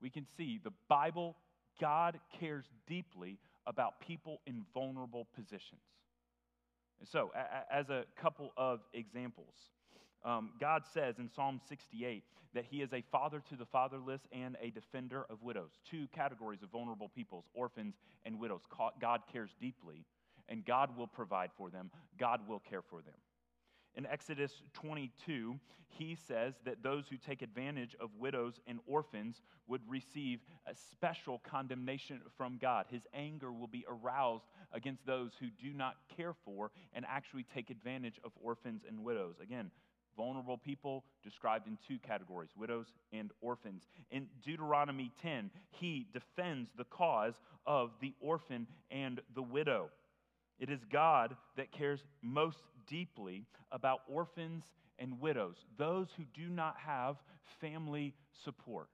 [0.00, 1.36] we can see the Bible,
[1.80, 5.80] God cares deeply about people in vulnerable positions.
[7.04, 7.32] So,
[7.70, 9.54] as a couple of examples,
[10.24, 12.22] um, God says in Psalm 68
[12.54, 15.72] that He is a father to the fatherless and a defender of widows.
[15.90, 18.62] Two categories of vulnerable peoples, orphans and widows.
[19.00, 20.06] God cares deeply,
[20.48, 23.14] and God will provide for them, God will care for them.
[23.96, 29.82] In Exodus 22, he says that those who take advantage of widows and orphans would
[29.88, 32.86] receive a special condemnation from God.
[32.90, 37.70] His anger will be aroused against those who do not care for and actually take
[37.70, 39.36] advantage of orphans and widows.
[39.40, 39.70] Again,
[40.16, 43.84] vulnerable people described in two categories widows and orphans.
[44.10, 47.34] In Deuteronomy 10, he defends the cause
[47.66, 49.90] of the orphan and the widow.
[50.58, 54.64] It is God that cares most deeply about orphans
[54.98, 57.16] and widows, those who do not have
[57.60, 58.88] family support.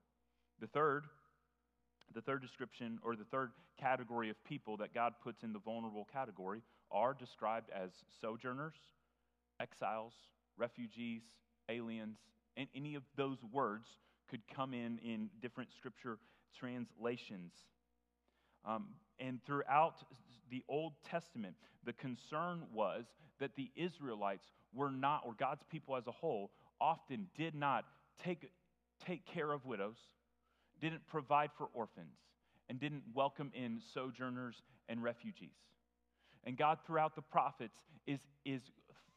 [0.60, 1.04] The third,
[2.14, 6.06] the third description or the third category of people that God puts in the vulnerable
[6.12, 8.74] category are described as sojourners,
[9.60, 10.12] exiles,
[10.56, 11.22] refugees,
[11.68, 12.18] aliens,
[12.56, 13.86] and any of those words
[14.28, 16.18] could come in in different scripture
[16.58, 17.52] translations.
[18.64, 18.88] Um,
[19.18, 19.96] and throughout
[20.50, 23.04] the Old Testament, the concern was
[23.38, 27.84] that the Israelites were not, or God's people as a whole, often did not
[28.22, 28.50] take,
[29.04, 29.96] take care of widows,
[30.80, 32.16] didn't provide for orphans,
[32.68, 35.56] and didn't welcome in sojourners and refugees.
[36.44, 37.76] And God, throughout the prophets,
[38.06, 38.62] is, is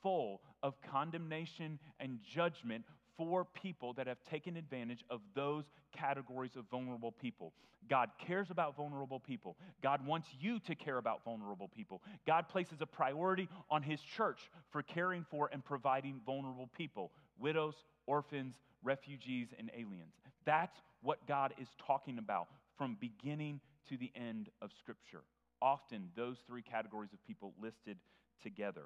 [0.02, 2.86] full of condemnation and judgment
[3.18, 7.54] for people that have taken advantage of those categories of vulnerable people.
[7.90, 9.58] God cares about vulnerable people.
[9.82, 12.02] God wants you to care about vulnerable people.
[12.26, 17.76] God places a priority on His church for caring for and providing vulnerable people widows,
[18.06, 20.14] orphans, refugees, and aliens.
[20.46, 22.48] That's what God is talking about
[22.78, 23.60] from beginning
[23.90, 25.24] to the end of Scripture.
[25.62, 27.98] Often, those three categories of people listed
[28.42, 28.84] together.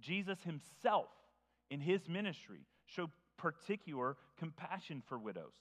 [0.00, 1.08] Jesus himself,
[1.70, 5.52] in his ministry, showed particular compassion for widows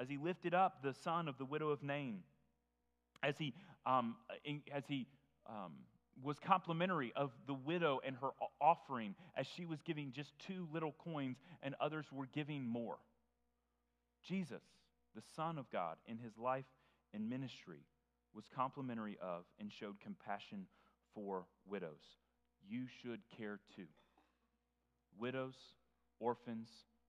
[0.00, 2.22] as he lifted up the son of the widow of Nain,
[3.22, 3.52] as he,
[3.84, 4.16] um,
[4.72, 5.06] as he
[5.46, 5.72] um,
[6.22, 10.94] was complimentary of the widow and her offering, as she was giving just two little
[11.04, 12.96] coins and others were giving more.
[14.26, 14.62] Jesus,
[15.14, 16.64] the Son of God, in his life
[17.12, 17.84] and ministry,
[18.34, 20.66] was complimentary of and showed compassion
[21.14, 22.18] for widows.
[22.66, 23.86] You should care too.
[25.18, 25.56] Widows,
[26.20, 26.68] orphans,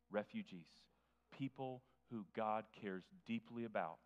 [0.10, 0.68] refugees,
[1.38, 3.98] people who God cares deeply about,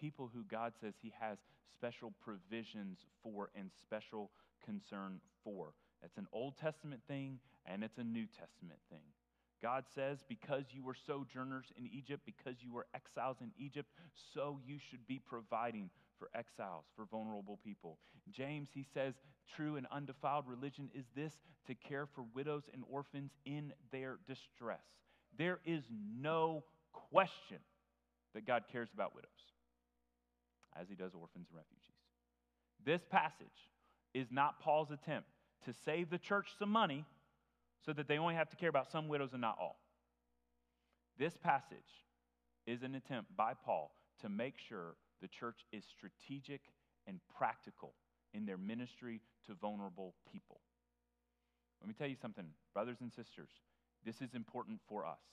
[0.00, 1.38] people who God says He has
[1.72, 4.30] special provisions for and special
[4.64, 5.74] concern for.
[6.02, 9.04] It's an Old Testament thing and it's a New Testament thing.
[9.62, 13.88] God says, because you were sojourners in Egypt, because you were exiles in Egypt,
[14.34, 15.88] so you should be providing
[16.18, 17.98] for exiles, for vulnerable people.
[18.30, 19.14] James, he says,
[19.54, 21.34] true and undefiled religion is this
[21.66, 24.84] to care for widows and orphans in their distress.
[25.36, 25.84] There is
[26.18, 27.58] no question
[28.34, 29.30] that God cares about widows,
[30.80, 31.94] as he does orphans and refugees.
[32.84, 33.68] This passage
[34.12, 35.28] is not Paul's attempt
[35.64, 37.04] to save the church some money
[37.84, 39.78] so that they only have to care about some widows and not all.
[41.18, 41.78] This passage
[42.66, 46.60] is an attempt by Paul to make sure the church is strategic
[47.06, 47.94] and practical
[48.34, 50.60] in their ministry to vulnerable people.
[51.80, 52.44] Let me tell you something,
[52.74, 53.48] brothers and sisters.
[54.04, 55.24] This is important for us.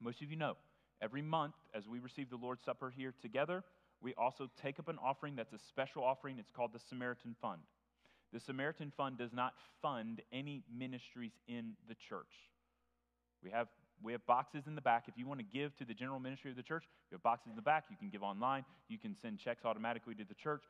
[0.00, 0.56] Most of you know,
[1.00, 3.62] every month as we receive the Lord's Supper here together,
[4.02, 6.40] we also take up an offering that's a special offering.
[6.40, 7.60] It's called the Samaritan Fund.
[8.32, 12.50] The Samaritan Fund does not fund any ministries in the church.
[13.44, 13.68] We have,
[14.02, 15.04] we have boxes in the back.
[15.08, 17.50] If you want to give to the general ministry of the church, we have boxes
[17.50, 17.84] in the back.
[17.90, 18.64] You can give online.
[18.88, 20.62] You can send checks automatically to the church.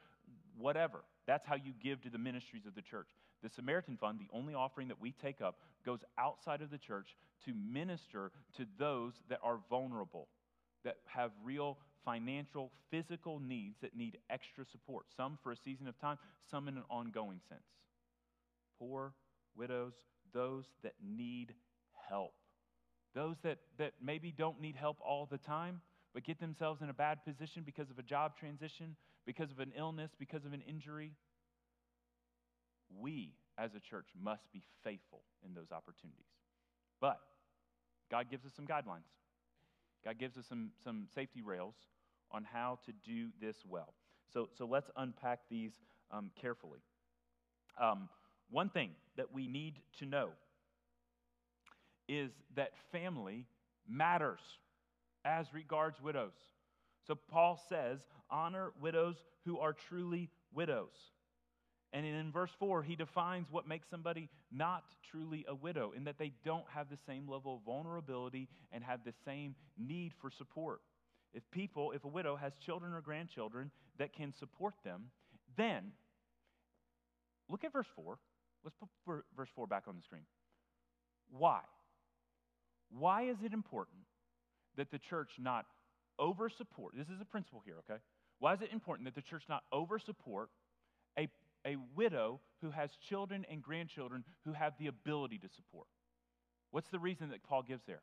[0.59, 1.01] Whatever.
[1.26, 3.09] That's how you give to the ministries of the church.
[3.43, 7.16] The Samaritan Fund, the only offering that we take up, goes outside of the church
[7.47, 10.28] to minister to those that are vulnerable,
[10.85, 15.99] that have real financial, physical needs that need extra support, some for a season of
[15.99, 16.18] time,
[16.51, 17.62] some in an ongoing sense.
[18.78, 19.12] Poor,
[19.57, 19.93] widows,
[20.33, 21.55] those that need
[22.09, 22.33] help.
[23.15, 25.81] Those that, that maybe don't need help all the time,
[26.15, 28.97] but get themselves in a bad position because of a job transition,
[29.27, 31.13] because of an illness, because of an injury.
[32.99, 36.25] We, as a church, must be faithful in those opportunities.
[37.01, 37.21] But
[38.11, 39.09] God gives us some guidelines.
[40.05, 41.75] God gives us some, some safety rails
[42.31, 43.95] on how to do this well.
[44.33, 45.73] So, so let's unpack these
[46.11, 46.81] um, carefully.
[47.81, 48.09] Um,
[48.51, 50.31] one thing that we need to know
[52.11, 53.47] is that family
[53.89, 54.41] matters
[55.25, 56.33] as regards widows.
[57.07, 58.01] So Paul says,
[58.31, 60.95] honor widows who are truly widows.
[61.93, 66.19] And in verse 4, he defines what makes somebody not truly a widow, in that
[66.19, 70.81] they don't have the same level of vulnerability and have the same need for support.
[71.33, 75.07] If people, if a widow has children or grandchildren that can support them,
[75.57, 75.93] then
[77.49, 78.19] look at verse 4.
[78.63, 80.27] Let's put verse 4 back on the screen.
[81.31, 81.61] Why?
[82.91, 84.05] Why is it important
[84.76, 85.66] that the church not
[86.18, 86.95] over support?
[86.97, 88.01] This is a principle here, okay?
[88.38, 90.51] Why is it important that the church not over support
[91.18, 91.28] a
[91.66, 95.86] a widow who has children and grandchildren who have the ability to support.
[96.70, 98.03] What's the reason that Paul gives there?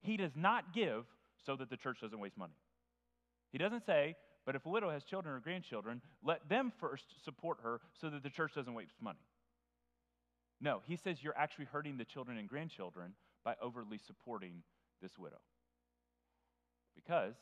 [0.00, 1.04] He does not give
[1.44, 2.54] so that the church doesn't waste money.
[3.52, 4.16] He doesn't say,
[4.46, 8.22] but if a widow has children or grandchildren, let them first support her so that
[8.22, 9.18] the church doesn't waste money.
[10.60, 13.12] No, he says you're actually hurting the children and grandchildren
[13.44, 14.62] by overly supporting
[15.02, 15.40] this widow.
[16.94, 17.34] Because,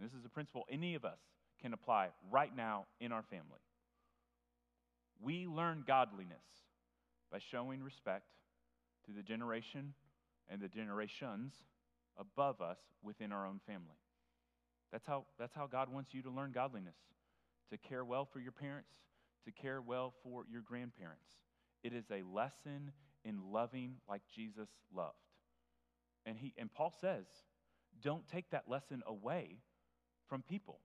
[0.00, 1.18] this is a principle any of us
[1.60, 3.60] can apply right now in our family.
[5.20, 6.44] We learn godliness
[7.30, 8.26] by showing respect
[9.06, 9.94] to the generation
[10.48, 11.54] and the generations
[12.18, 13.96] above us within our own family.
[14.92, 16.96] That's how, that's how God wants you to learn godliness
[17.70, 18.92] to care well for your parents,
[19.44, 21.26] to care well for your grandparents.
[21.82, 22.92] It is a lesson
[23.24, 25.25] in loving like Jesus loved.
[26.26, 27.24] And, he, and Paul says,
[28.02, 29.58] don't take that lesson away
[30.28, 30.80] from people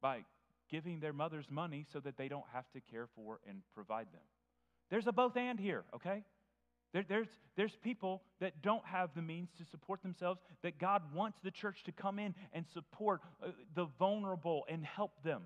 [0.00, 0.24] by
[0.70, 4.22] giving their mothers money so that they don't have to care for and provide them.
[4.90, 6.22] There's a both and here, okay?
[6.92, 11.38] There, there's, there's people that don't have the means to support themselves, that God wants
[11.42, 15.42] the church to come in and support uh, the vulnerable and help them.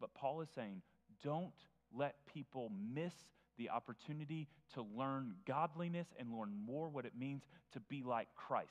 [0.00, 0.82] But Paul is saying,
[1.24, 1.52] don't
[1.94, 3.14] let people miss
[3.58, 7.42] the opportunity to learn godliness and learn more what it means
[7.72, 8.70] to be like Christ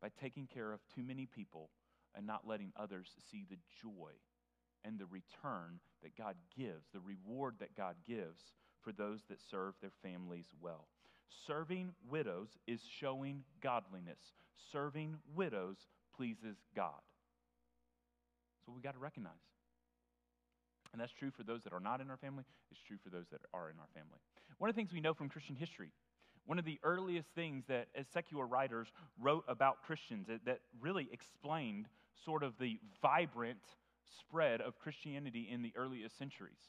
[0.00, 1.70] by taking care of too many people
[2.14, 4.10] and not letting others see the joy
[4.84, 8.52] and the return that God gives, the reward that God gives
[8.82, 10.86] for those that serve their families well.
[11.46, 14.18] Serving widows is showing godliness.
[14.70, 15.76] Serving widows
[16.14, 17.00] pleases God.
[18.64, 19.32] So we got to recognize.
[20.94, 23.26] And that's true for those that are not in our family, it's true for those
[23.32, 24.20] that are in our family.
[24.58, 25.90] One of the things we know from Christian history,
[26.46, 28.86] one of the earliest things that as secular writers
[29.20, 31.86] wrote about Christians that, that really explained
[32.24, 33.58] sort of the vibrant
[34.20, 36.60] spread of Christianity in the earliest centuries.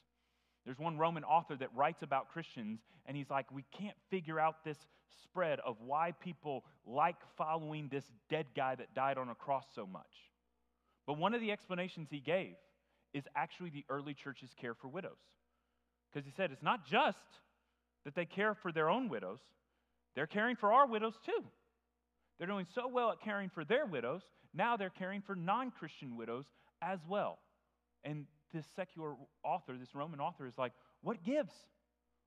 [0.66, 4.66] There's one Roman author that writes about Christians, and he's like, We can't figure out
[4.66, 4.88] this
[5.22, 9.86] spread of why people like following this dead guy that died on a cross so
[9.86, 10.32] much.
[11.06, 12.56] But one of the explanations he gave
[13.16, 15.18] is actually the early church's care for widows.
[16.12, 17.18] Because he said it's not just
[18.04, 19.40] that they care for their own widows,
[20.16, 21.44] they're caring for our widows too.
[22.38, 24.22] They're doing so well at caring for their widows,
[24.54, 26.46] now they're caring for non Christian widows
[26.82, 27.40] as well.
[28.04, 31.54] And this secular author, this Roman author, is like, what gives?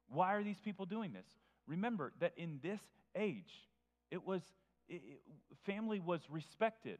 [0.08, 1.26] Why are these people doing this?
[1.66, 2.80] Remember that in this
[3.14, 3.52] age,
[4.10, 4.40] it was
[4.88, 5.02] it,
[5.66, 6.98] family was respected,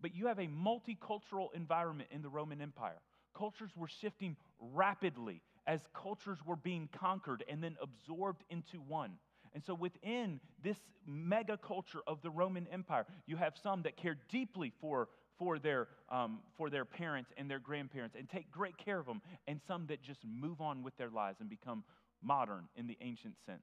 [0.00, 3.00] but you have a multicultural environment in the Roman Empire
[3.36, 9.12] cultures were shifting rapidly as cultures were being conquered and then absorbed into one.
[9.54, 10.76] And so, within this
[11.06, 15.08] mega culture of the Roman Empire, you have some that care deeply for,
[15.38, 19.22] for, their, um, for their parents and their grandparents and take great care of them,
[19.46, 21.84] and some that just move on with their lives and become
[22.22, 23.62] modern in the ancient sense.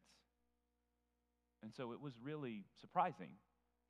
[1.61, 3.29] And so, it was really surprising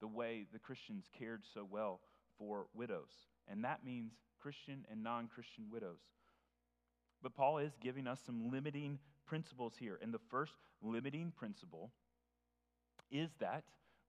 [0.01, 2.01] the way the Christians cared so well
[2.37, 3.11] for widows.
[3.47, 4.11] And that means
[4.43, 6.01] Christian and non Christian widows.
[7.23, 9.97] But Paul is giving us some limiting principles here.
[10.01, 11.91] And the first limiting principle
[13.09, 13.63] is that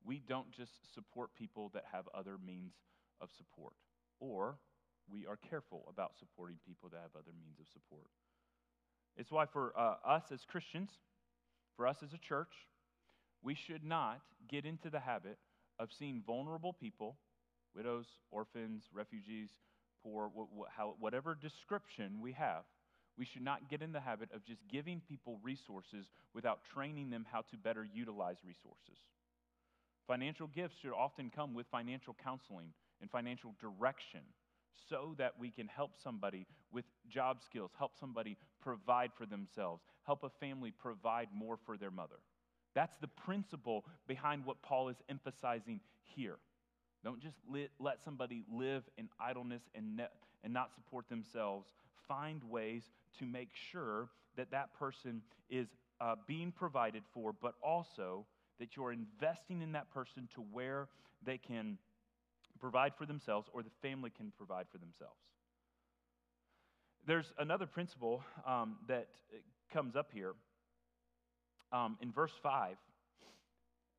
[0.04, 2.72] we don't just support people that have other means
[3.20, 3.74] of support,
[4.18, 4.56] or
[5.10, 8.08] we are careful about supporting people that have other means of support.
[9.16, 10.90] It's why, for uh, us as Christians,
[11.76, 12.52] for us as a church,
[13.42, 15.38] we should not get into the habit
[15.78, 17.16] of seeing vulnerable people,
[17.74, 19.50] widows, orphans, refugees,
[20.04, 20.30] poor,
[21.00, 22.62] whatever description we have,
[23.16, 27.26] we should not get in the habit of just giving people resources without training them
[27.30, 28.98] how to better utilize resources.
[30.06, 34.20] Financial gifts should often come with financial counseling and financial direction
[34.88, 40.24] so that we can help somebody with job skills, help somebody provide for themselves, help
[40.24, 42.18] a family provide more for their mother.
[42.74, 46.38] That's the principle behind what Paul is emphasizing here.
[47.04, 50.08] Don't just let, let somebody live in idleness and, ne-
[50.42, 51.68] and not support themselves.
[52.08, 52.82] Find ways
[53.18, 55.68] to make sure that that person is
[56.00, 58.24] uh, being provided for, but also
[58.58, 60.88] that you're investing in that person to where
[61.24, 61.78] they can
[62.58, 65.20] provide for themselves or the family can provide for themselves.
[67.06, 69.08] There's another principle um, that
[69.72, 70.32] comes up here
[71.72, 72.76] um, in verse 5.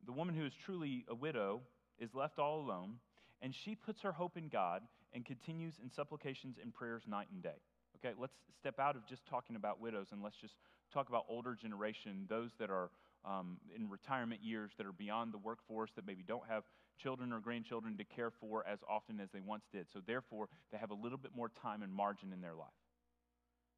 [0.06, 1.62] The woman who is truly a widow
[2.00, 2.96] is left all alone,
[3.42, 4.82] and she puts her hope in God
[5.14, 7.62] and continues in supplications and prayers night and day.
[7.98, 10.56] Okay, let's step out of just talking about widows and let's just
[10.94, 12.90] talk about older generation, those that are
[13.24, 16.64] um, in retirement years that are beyond the workforce, that maybe don't have
[17.02, 19.88] children or grandchildren to care for as often as they once did.
[19.92, 22.68] So, therefore, they have a little bit more time and margin in their life.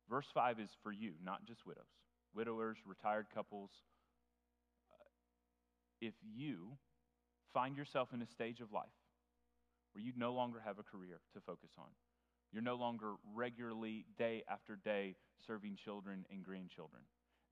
[0.10, 1.86] Verse 5 is for you, not just widows,
[2.34, 3.70] widowers, retired couples.
[4.92, 4.96] Uh,
[6.02, 6.78] if you
[7.54, 8.86] find yourself in a stage of life
[9.94, 11.90] where you no longer have a career to focus on.
[12.52, 17.02] You're no longer regularly, day after day, serving children and grandchildren.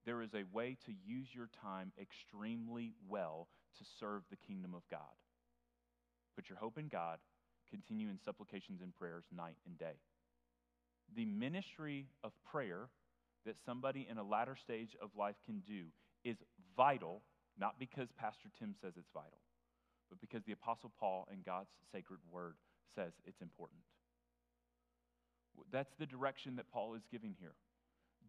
[0.05, 4.83] There is a way to use your time extremely well to serve the kingdom of
[4.89, 5.15] God.
[6.35, 7.19] Put your hope in God,
[7.69, 9.97] continue in supplications and prayers night and day.
[11.15, 12.89] The ministry of prayer
[13.45, 15.85] that somebody in a latter stage of life can do
[16.23, 16.37] is
[16.75, 17.21] vital,
[17.57, 19.39] not because Pastor Tim says it's vital,
[20.09, 22.55] but because the Apostle Paul and God's sacred word
[22.95, 23.81] says it's important.
[25.71, 27.53] That's the direction that Paul is giving here.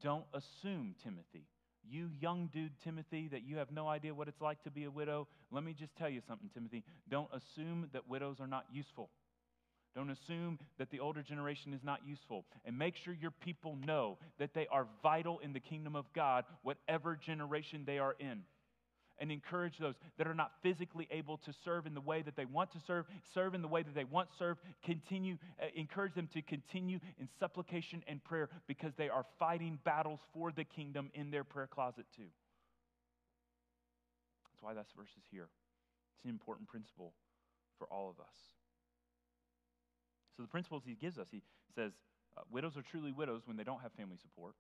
[0.02, 1.46] Don't assume, Timothy,
[1.88, 4.90] you young dude, Timothy, that you have no idea what it's like to be a
[4.90, 5.28] widow.
[5.50, 6.84] Let me just tell you something, Timothy.
[7.08, 9.10] Don't assume that widows are not useful.
[9.94, 12.44] Don't assume that the older generation is not useful.
[12.64, 16.44] And make sure your people know that they are vital in the kingdom of God,
[16.62, 18.42] whatever generation they are in.
[19.18, 22.44] And encourage those that are not physically able to serve in the way that they
[22.44, 24.58] want to serve, serve in the way that they want serve.
[24.84, 30.20] Continue, uh, encourage them to continue in supplication and prayer because they are fighting battles
[30.34, 32.28] for the kingdom in their prayer closet too.
[34.52, 35.48] That's why that verse is here.
[36.16, 37.14] It's an important principle
[37.78, 38.34] for all of us.
[40.36, 41.42] So, the principles he gives us, he
[41.74, 41.92] says,
[42.36, 44.54] uh, widows are truly widows when they don't have family support.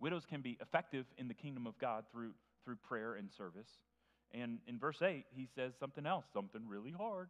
[0.00, 2.32] Widows can be effective in the kingdom of God through,
[2.64, 3.68] through prayer and service.
[4.34, 7.28] And in verse 8, he says something else, something really hard.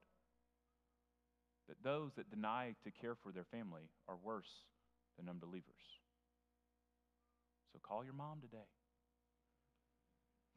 [1.68, 4.50] That those that deny to care for their family are worse
[5.18, 5.64] than unbelievers.
[7.72, 8.68] So call your mom today.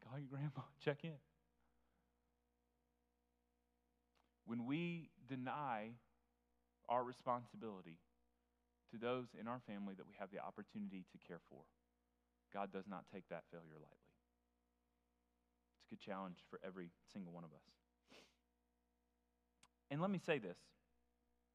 [0.07, 0.65] Call your grandma.
[0.83, 1.17] Check in.
[4.45, 5.89] When we deny
[6.87, 7.97] our responsibility
[8.91, 11.61] to those in our family that we have the opportunity to care for,
[12.53, 14.04] God does not take that failure lightly.
[15.85, 17.61] It's a good challenge for every single one of us.
[19.91, 20.57] And let me say this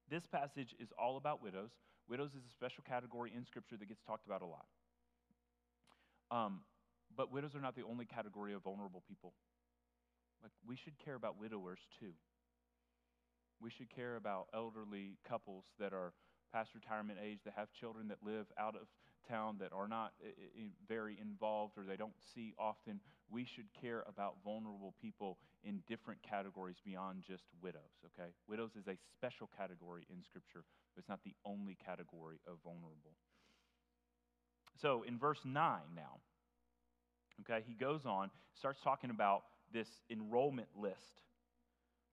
[0.09, 1.71] this passage is all about widows.
[2.09, 4.67] Widows is a special category in Scripture that gets talked about a lot.
[6.31, 6.61] Um,
[7.17, 9.35] but widows are not the only category of vulnerable people.
[10.43, 12.13] Like, we should care about widowers too.
[13.61, 16.13] We should care about elderly couples that are
[16.53, 18.89] past retirement age, that have children that live out of
[19.29, 23.01] town, that are not eh, eh, eh, very involved or they don't see often.
[23.31, 28.31] We should care about vulnerable people in different categories beyond just widows, okay?
[28.49, 30.65] Widows is a special category in Scripture,
[30.95, 33.15] but it's not the only category of vulnerable.
[34.81, 36.19] So in verse 9 now,
[37.43, 41.21] okay, he goes on, starts talking about this enrollment list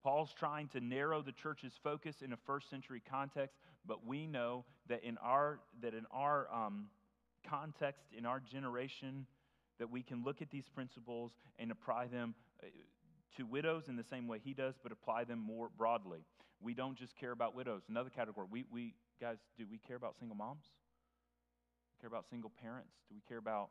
[0.08, 4.64] Paul's trying to narrow the church's focus in a first century context, but we know
[4.88, 6.86] that in our, that in our um,
[7.46, 9.26] context, in our generation,
[9.80, 12.68] that we can look at these principles and apply them uh,
[13.38, 16.20] to widows in the same way he does, but apply them more broadly.
[16.62, 17.84] We don't just care about widows.
[17.90, 20.66] Another category, we, we guys, do we care about single moms?
[22.00, 22.94] care about single parents?
[23.10, 23.70] Do we care about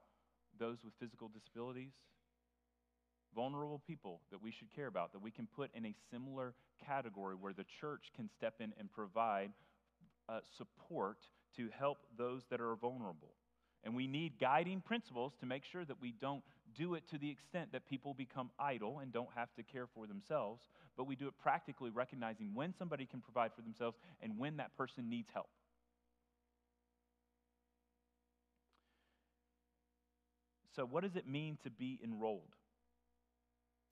[0.59, 1.92] those with physical disabilities?
[3.36, 6.54] vulnerable people that we should care about, that we can put in a similar
[6.84, 9.50] category where the church can step in and provide
[10.28, 11.18] uh, support
[11.54, 13.34] to help those that are vulnerable.
[13.87, 16.43] And we need guiding principles to make sure that we don't
[16.76, 20.09] do it to the extent that people become idle and don't have to care for
[20.09, 20.64] themselves,
[20.97, 24.76] but we do it practically recognizing when somebody can provide for themselves and when that
[24.76, 25.49] person needs help.
[30.74, 32.57] So, what does it mean to be enrolled?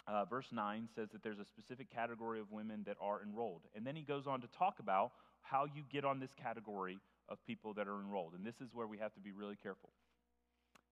[0.07, 3.63] uh, verse 9 says that there's a specific category of women that are enrolled.
[3.75, 7.45] And then he goes on to talk about how you get on this category of
[7.47, 8.35] people that are enrolled.
[8.35, 9.91] And this is where we have to be really careful.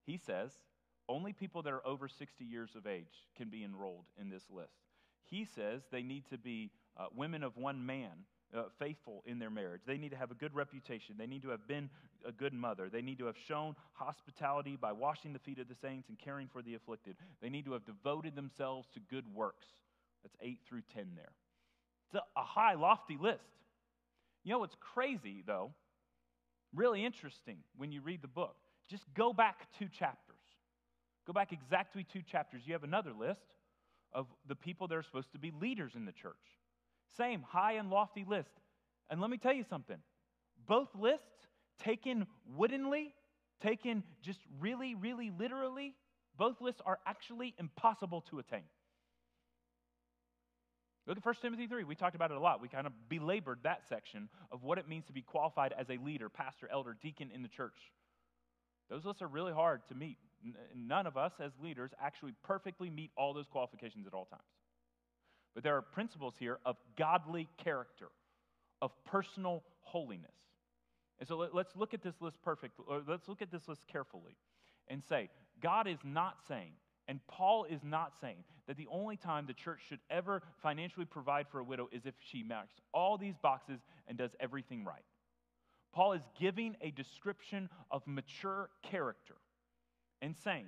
[0.05, 0.53] He says
[1.09, 4.73] only people that are over 60 years of age can be enrolled in this list.
[5.25, 8.11] He says they need to be uh, women of one man
[8.57, 9.83] uh, faithful in their marriage.
[9.87, 11.17] They need to have a good reputation.
[11.19, 11.89] They need to have been
[12.27, 12.89] a good mother.
[12.91, 16.49] They need to have shown hospitality by washing the feet of the saints and caring
[16.53, 17.17] for the afflicted.
[17.41, 19.67] They need to have devoted themselves to good works.
[20.23, 21.33] That's 8 through 10 there.
[22.09, 23.49] It's a, a high, lofty list.
[24.45, 25.73] You know what's crazy, though?
[26.75, 28.57] Really interesting when you read the book.
[28.89, 30.37] Just go back two chapters.
[31.27, 32.63] Go back exactly two chapters.
[32.67, 33.41] You have another list
[34.13, 36.35] of the people that are supposed to be leaders in the church.
[37.17, 38.51] Same high and lofty list.
[39.11, 39.99] And let me tell you something
[40.67, 41.47] both lists,
[41.79, 43.15] taken woodenly,
[43.61, 45.95] taken just really, really literally,
[46.37, 48.65] both lists are actually impossible to attain.
[51.07, 51.85] Look at 1 Timothy 3.
[51.85, 52.63] We talked about it a lot.
[52.63, 55.97] We kind of belabored that section of what it means to be qualified as a
[55.97, 57.75] leader, pastor, elder, deacon in the church.
[58.89, 60.19] Those lists are really hard to meet.
[60.77, 64.43] None of us as leaders actually perfectly meet all those qualifications at all times.
[65.55, 68.09] But there are principles here of godly character,
[68.81, 70.31] of personal holiness.
[71.19, 74.37] And so let, us look at this list perfectly, let's look at this list carefully
[74.89, 75.31] and say,
[75.63, 76.73] God is not saying,
[77.09, 81.47] and Paul is not saying, that the only time the church should ever financially provide
[81.49, 85.03] for a widow is if she marks all these boxes and does everything right.
[85.93, 89.35] Paul is giving a description of mature character
[90.23, 90.67] and saying,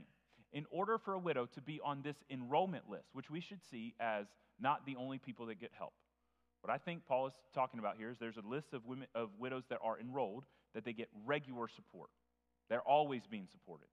[0.53, 3.95] in order for a widow to be on this enrollment list, which we should see
[4.01, 4.27] as
[4.61, 5.95] not the only people that get help.
[6.61, 9.31] What I think Paul is talking about here is there's a list of women of
[9.39, 12.11] widows that are enrolled that they get regular support.
[12.71, 13.89] They're always being supported.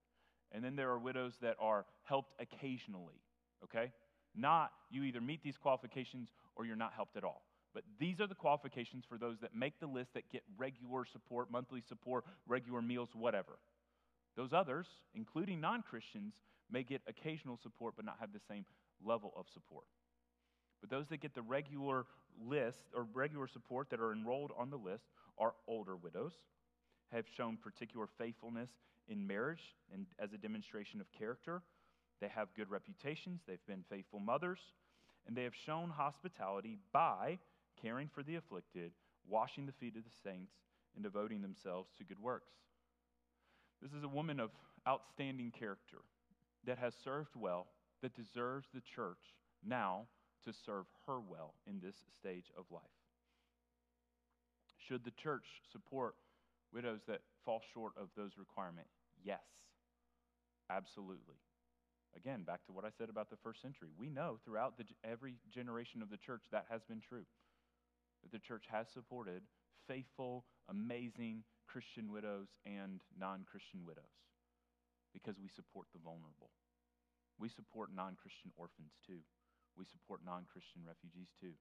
[0.52, 3.22] And then there are widows that are helped occasionally,
[3.64, 3.91] okay?
[4.36, 7.43] Not you either meet these qualifications or you're not helped at all.
[7.74, 11.49] But these are the qualifications for those that make the list that get regular support,
[11.49, 13.60] monthly support, regular meals, whatever.
[14.36, 16.34] Those others, including non Christians,
[16.70, 18.66] may get occasional support but not have the same
[19.04, 19.86] level of support.
[20.82, 22.06] But those that get the regular
[22.45, 25.04] list or regular support that are enrolled on the list
[25.38, 26.34] are older widows,
[27.12, 28.70] have shown particular faithfulness
[29.08, 31.62] in marriage and as a demonstration of character.
[32.20, 34.60] They have good reputations, they've been faithful mothers,
[35.28, 37.39] and they have shown hospitality by
[37.82, 38.91] caring for the afflicted,
[39.28, 40.54] washing the feet of the saints,
[40.95, 42.52] and devoting themselves to good works.
[43.82, 44.52] This is a woman of
[44.88, 45.99] outstanding character
[46.66, 47.68] that has served well,
[48.02, 49.36] that deserves the church
[49.66, 50.06] now
[50.45, 52.84] to serve her well in this stage of life.
[54.88, 56.16] Should the church support
[56.74, 58.92] widows that fall short of those requirements?
[59.24, 59.44] Yes,
[60.70, 61.39] absolutely.
[62.16, 63.89] Again, back to what I said about the first century.
[63.98, 67.24] We know throughout the, every generation of the church that has been true.
[68.24, 69.44] That the church has supported
[69.88, 74.12] faithful, amazing Christian widows and non Christian widows
[75.14, 76.52] because we support the vulnerable.
[77.39, 79.24] We support non Christian orphans too.
[79.80, 81.56] We support non Christian refugees too.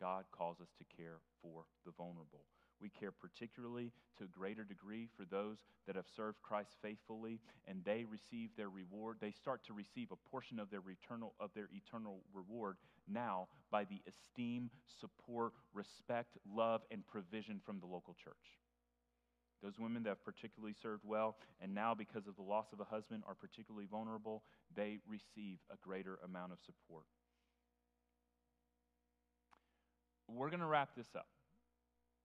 [0.00, 2.44] God calls us to care for the vulnerable.
[2.84, 5.56] We care particularly to a greater degree for those
[5.86, 9.16] that have served Christ faithfully and they receive their reward.
[9.22, 12.76] They start to receive a portion of their eternal, of their eternal reward
[13.08, 14.68] now by the esteem,
[15.00, 18.60] support, respect, love, and provision from the local church.
[19.62, 22.84] Those women that have particularly served well and now, because of the loss of a
[22.84, 24.42] husband, are particularly vulnerable,
[24.76, 27.06] they receive a greater amount of support.
[30.28, 31.28] We're going to wrap this up.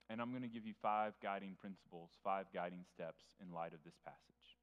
[0.10, 3.80] And I'm going to give you five guiding principles, five guiding steps in light of
[3.86, 4.58] this passage.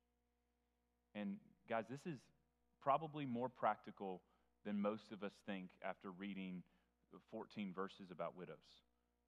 [1.15, 1.37] And
[1.69, 2.19] guys, this is
[2.83, 4.23] probably more practical
[4.65, 6.63] than most of us think after reading
[7.31, 8.57] 14 verses about widows.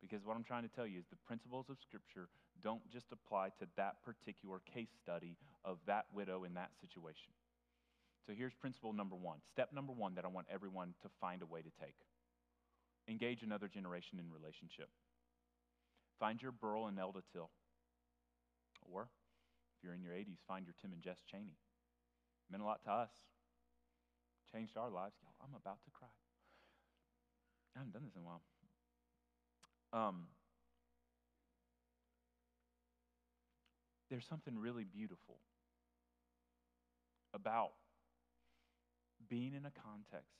[0.00, 2.28] Because what I'm trying to tell you is the principles of Scripture
[2.62, 7.30] don't just apply to that particular case study of that widow in that situation.
[8.26, 9.38] So here's principle number one.
[9.52, 11.94] Step number one that I want everyone to find a way to take
[13.08, 14.90] engage another generation in relationship.
[16.18, 17.50] Find your Burl and Elda Till.
[18.92, 21.58] Or, if you're in your 80s, find your Tim and Jess Cheney.
[22.50, 23.10] Meant a lot to us.
[24.52, 25.14] Changed our lives.
[25.22, 26.08] Y'all, I'm about to cry.
[27.76, 28.42] I haven't done this in a while.
[29.92, 30.26] Um,
[34.10, 35.38] there's something really beautiful
[37.34, 37.72] about
[39.28, 40.38] being in a context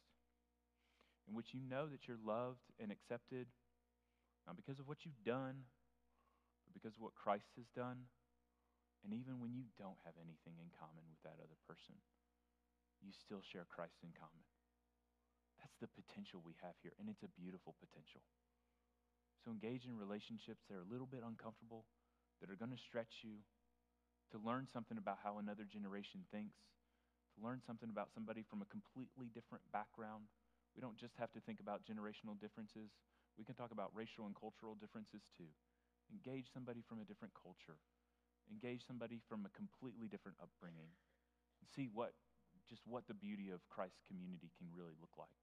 [1.28, 3.46] in which you know that you're loved and accepted
[4.48, 5.68] not because of what you've done,
[6.64, 8.08] but because of what Christ has done.
[9.04, 12.00] And even when you don't have anything in common with that other person,
[13.04, 14.48] you still share Christ in common.
[15.60, 18.24] That's the potential we have here, and it's a beautiful potential.
[19.44, 21.84] So engage in relationships that are a little bit uncomfortable,
[22.40, 23.44] that are going to stretch you,
[24.32, 26.56] to learn something about how another generation thinks,
[27.36, 30.32] to learn something about somebody from a completely different background.
[30.78, 32.94] We don't just have to think about generational differences.
[33.34, 35.50] We can talk about racial and cultural differences too.
[36.06, 37.82] Engage somebody from a different culture.
[38.46, 40.94] Engage somebody from a completely different upbringing.
[41.58, 42.14] And see what
[42.70, 45.34] just what the beauty of Christ's community can really look like.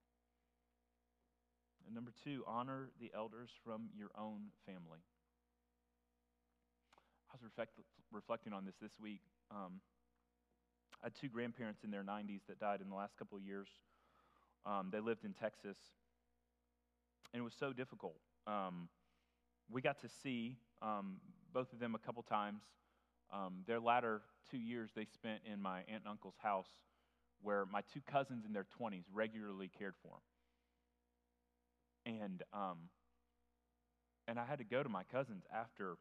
[1.84, 5.04] And number two, honor the elders from your own family.
[7.28, 7.76] I was reflect,
[8.08, 9.20] reflecting on this this week.
[9.52, 9.84] Um,
[11.04, 13.68] I had two grandparents in their 90s that died in the last couple of years.
[14.66, 15.78] Um, they lived in Texas,
[17.34, 18.16] and it was so difficult.
[18.48, 18.90] Um,
[19.70, 21.18] we got to see um,
[21.54, 22.64] both of them a couple times.
[23.34, 26.70] Um, their latter two years they spent in my aunt and uncle's house,
[27.42, 30.20] where my two cousins in their 20s regularly cared for
[32.06, 32.22] them.
[32.22, 32.78] And um,
[34.28, 35.98] and I had to go to my cousins after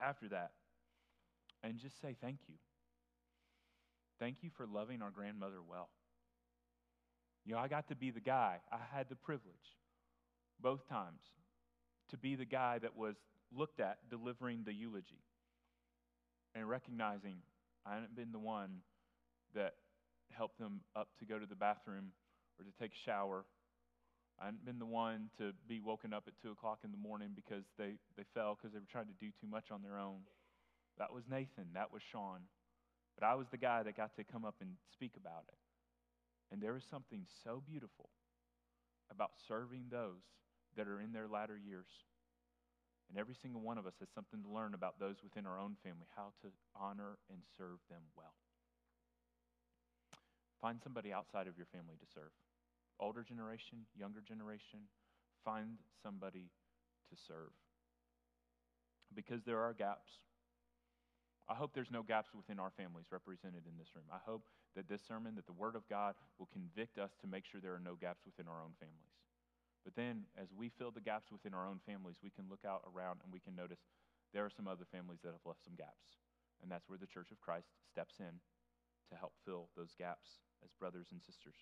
[0.00, 0.50] after that
[1.62, 2.54] and just say thank you.
[4.18, 5.88] Thank you for loving our grandmother well.
[7.46, 8.58] You know, I got to be the guy.
[8.72, 9.78] I had the privilege
[10.60, 11.20] both times
[12.10, 13.14] to be the guy that was
[13.56, 15.22] looked at delivering the eulogy
[16.56, 17.36] and recognizing
[17.86, 18.78] I hadn't been the one
[19.54, 19.74] that
[20.32, 22.10] helped them up to go to the bathroom
[22.58, 23.44] or to take a shower.
[24.40, 27.30] I hadn't been the one to be woken up at 2 o'clock in the morning
[27.36, 30.26] because they, they fell because they were trying to do too much on their own.
[30.98, 31.68] That was Nathan.
[31.74, 32.40] That was Sean.
[33.18, 35.58] But I was the guy that got to come up and speak about it.
[36.52, 38.10] And there is something so beautiful
[39.10, 40.22] about serving those
[40.76, 41.88] that are in their latter years.
[43.08, 45.76] And every single one of us has something to learn about those within our own
[45.82, 48.34] family, how to honor and serve them well.
[50.60, 52.32] Find somebody outside of your family to serve.
[52.98, 54.88] Older generation, younger generation.
[55.44, 56.50] find somebody
[57.10, 57.54] to serve.
[59.14, 60.10] Because there are gaps.
[61.48, 64.06] I hope there's no gaps within our families represented in this room.
[64.10, 64.42] I hope
[64.76, 67.74] that this sermon, that the Word of God will convict us to make sure there
[67.74, 69.16] are no gaps within our own families.
[69.84, 72.82] But then, as we fill the gaps within our own families, we can look out
[72.86, 73.78] around and we can notice
[74.32, 76.20] there are some other families that have left some gaps.
[76.62, 78.40] And that's where the Church of Christ steps in
[79.10, 81.54] to help fill those gaps as brothers and sisters.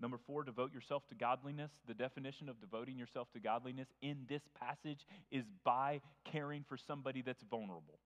[0.00, 1.70] Number four, devote yourself to godliness.
[1.86, 7.22] The definition of devoting yourself to godliness in this passage is by caring for somebody
[7.22, 7.98] that's vulnerable.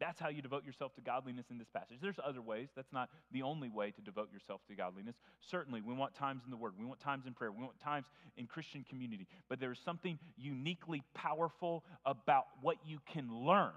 [0.00, 1.98] That's how you devote yourself to godliness in this passage.
[2.02, 2.68] There's other ways.
[2.74, 5.16] That's not the only way to devote yourself to godliness.
[5.40, 8.06] Certainly, we want times in the Word, we want times in prayer, we want times
[8.36, 9.26] in Christian community.
[9.48, 13.72] But there's something uniquely powerful about what you can learn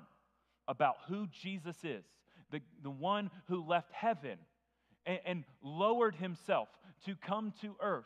[0.68, 2.04] about who Jesus is
[2.52, 4.38] the, the one who left heaven
[5.06, 6.70] and, and lowered himself
[7.06, 8.06] to come to earth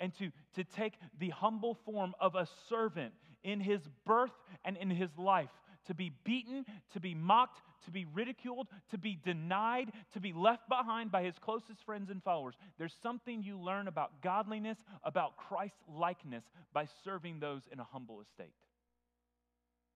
[0.00, 4.32] and to, to take the humble form of a servant in his birth
[4.64, 5.50] and in his life
[5.86, 10.68] to be beaten, to be mocked, to be ridiculed, to be denied, to be left
[10.68, 12.54] behind by his closest friends and followers.
[12.78, 18.20] There's something you learn about godliness, about Christ likeness by serving those in a humble
[18.20, 18.54] estate.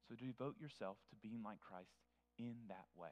[0.09, 1.91] So devote yourself to being like Christ
[2.39, 3.11] in that way.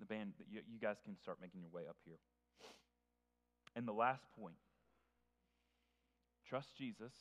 [0.00, 2.18] The band, you, you guys can start making your way up here.
[3.76, 4.56] And the last point
[6.48, 7.12] trust Jesus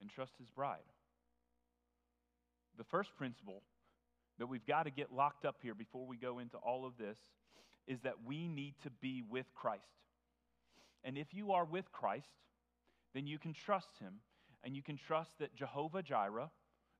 [0.00, 0.84] and trust his bride.
[2.78, 3.62] The first principle
[4.38, 7.18] that we've got to get locked up here before we go into all of this
[7.86, 9.82] is that we need to be with Christ.
[11.04, 12.26] And if you are with Christ,
[13.14, 14.14] then you can trust him
[14.64, 16.50] and you can trust that Jehovah Jireh,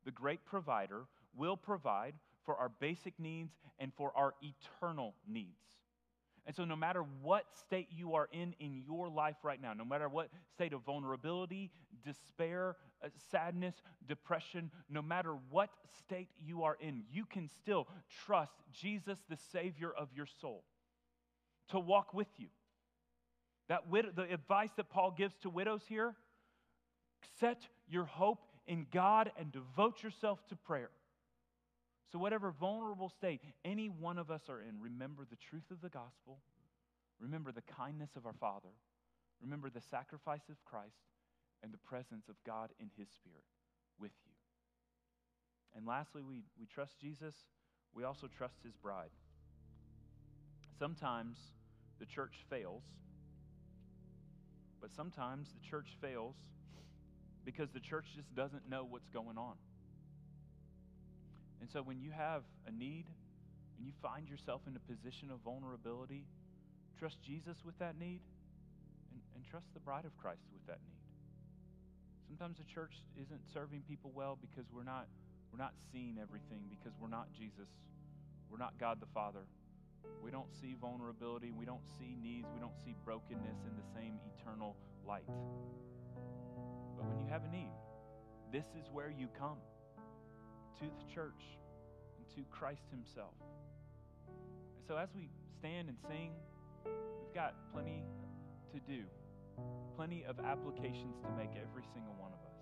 [0.04, 1.02] the great provider,
[1.36, 2.14] will provide
[2.44, 5.58] for our basic needs and for our eternal needs.
[6.46, 9.84] And so, no matter what state you are in in your life right now, no
[9.84, 11.72] matter what state of vulnerability,
[12.04, 13.74] despair, uh, sadness,
[14.06, 17.88] depression, no matter what state you are in, you can still
[18.24, 20.62] trust Jesus, the Savior of your soul,
[21.70, 22.48] to walk with you.
[23.68, 26.14] That wid- the advice that Paul gives to widows here
[27.40, 30.90] set your hope in God and devote yourself to prayer.
[32.12, 35.88] So, whatever vulnerable state any one of us are in, remember the truth of the
[35.88, 36.38] gospel,
[37.18, 38.68] remember the kindness of our Father,
[39.42, 41.10] remember the sacrifice of Christ,
[41.62, 43.44] and the presence of God in His Spirit
[43.98, 44.32] with you.
[45.74, 47.34] And lastly, we, we trust Jesus,
[47.92, 49.10] we also trust His bride.
[50.78, 51.38] Sometimes
[51.98, 52.84] the church fails,
[54.80, 56.36] but sometimes the church fails
[57.44, 59.54] because the church just doesn't know what's going on.
[61.66, 63.10] And so when you have a need
[63.74, 66.22] and you find yourself in a position of vulnerability,
[66.96, 68.22] trust Jesus with that need
[69.10, 71.02] and, and trust the bride of Christ with that need.
[72.30, 75.10] Sometimes the church isn't serving people well because we're not,
[75.50, 77.66] we're not seeing everything, because we're not Jesus.
[78.48, 79.42] We're not God the Father.
[80.22, 81.50] We don't see vulnerability.
[81.50, 82.46] We don't see needs.
[82.54, 85.26] We don't see brokenness in the same eternal light.
[86.94, 87.74] But when you have a need,
[88.52, 89.58] this is where you come
[90.80, 91.58] to the church
[92.18, 93.34] and to Christ Himself.
[94.28, 96.32] And so as we stand and sing,
[96.84, 98.04] we've got plenty
[98.72, 99.04] to do,
[99.96, 102.60] plenty of applications to make every single one of us.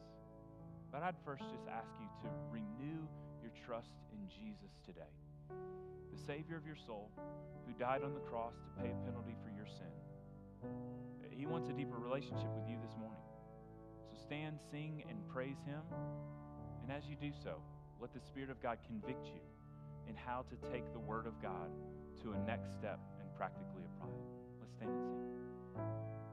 [0.92, 3.02] But I'd first just ask you to renew
[3.42, 5.10] your trust in Jesus today,
[5.50, 7.10] the Savior of your soul,
[7.66, 9.90] who died on the cross to pay a penalty for your sin.
[11.34, 13.20] He wants a deeper relationship with you this morning.
[14.08, 15.82] So stand, sing, and praise Him.
[16.82, 17.58] And as you do so,
[18.04, 19.40] let the Spirit of God convict you
[20.06, 21.70] in how to take the Word of God
[22.22, 24.28] to a next step and practically apply it.
[24.60, 26.23] Let's stand and sing.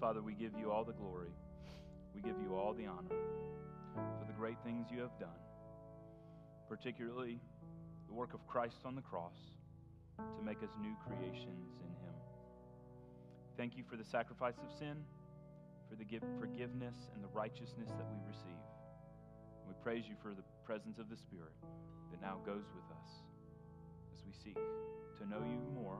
[0.00, 1.34] Father, we give you all the glory.
[2.14, 3.16] We give you all the honor
[3.94, 5.42] for the great things you have done,
[6.68, 7.40] particularly
[8.06, 9.34] the work of Christ on the cross
[10.18, 12.14] to make us new creations in Him.
[13.56, 15.02] Thank you for the sacrifice of sin,
[15.90, 16.04] for the
[16.38, 18.62] forgiveness and the righteousness that we receive.
[19.66, 21.54] We praise you for the presence of the Spirit
[22.12, 23.10] that now goes with us
[24.14, 24.58] as we seek
[25.18, 25.98] to know you more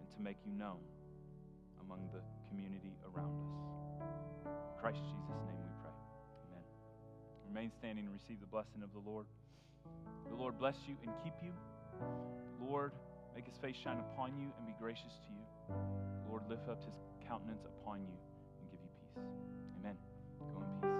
[0.00, 0.80] and to make you known
[1.80, 3.52] among the community around us.
[4.46, 5.96] In Christ Jesus' name we pray.
[6.48, 6.64] Amen.
[7.48, 9.26] Remain standing and receive the blessing of the Lord.
[10.28, 11.52] The Lord bless you and keep you.
[12.58, 12.92] The Lord
[13.34, 15.44] make his face shine upon you and be gracious to you.
[16.24, 16.94] The Lord lift up his
[17.26, 18.16] countenance upon you
[18.60, 19.24] and give you peace.
[19.80, 19.96] Amen.
[20.54, 20.97] Go in peace.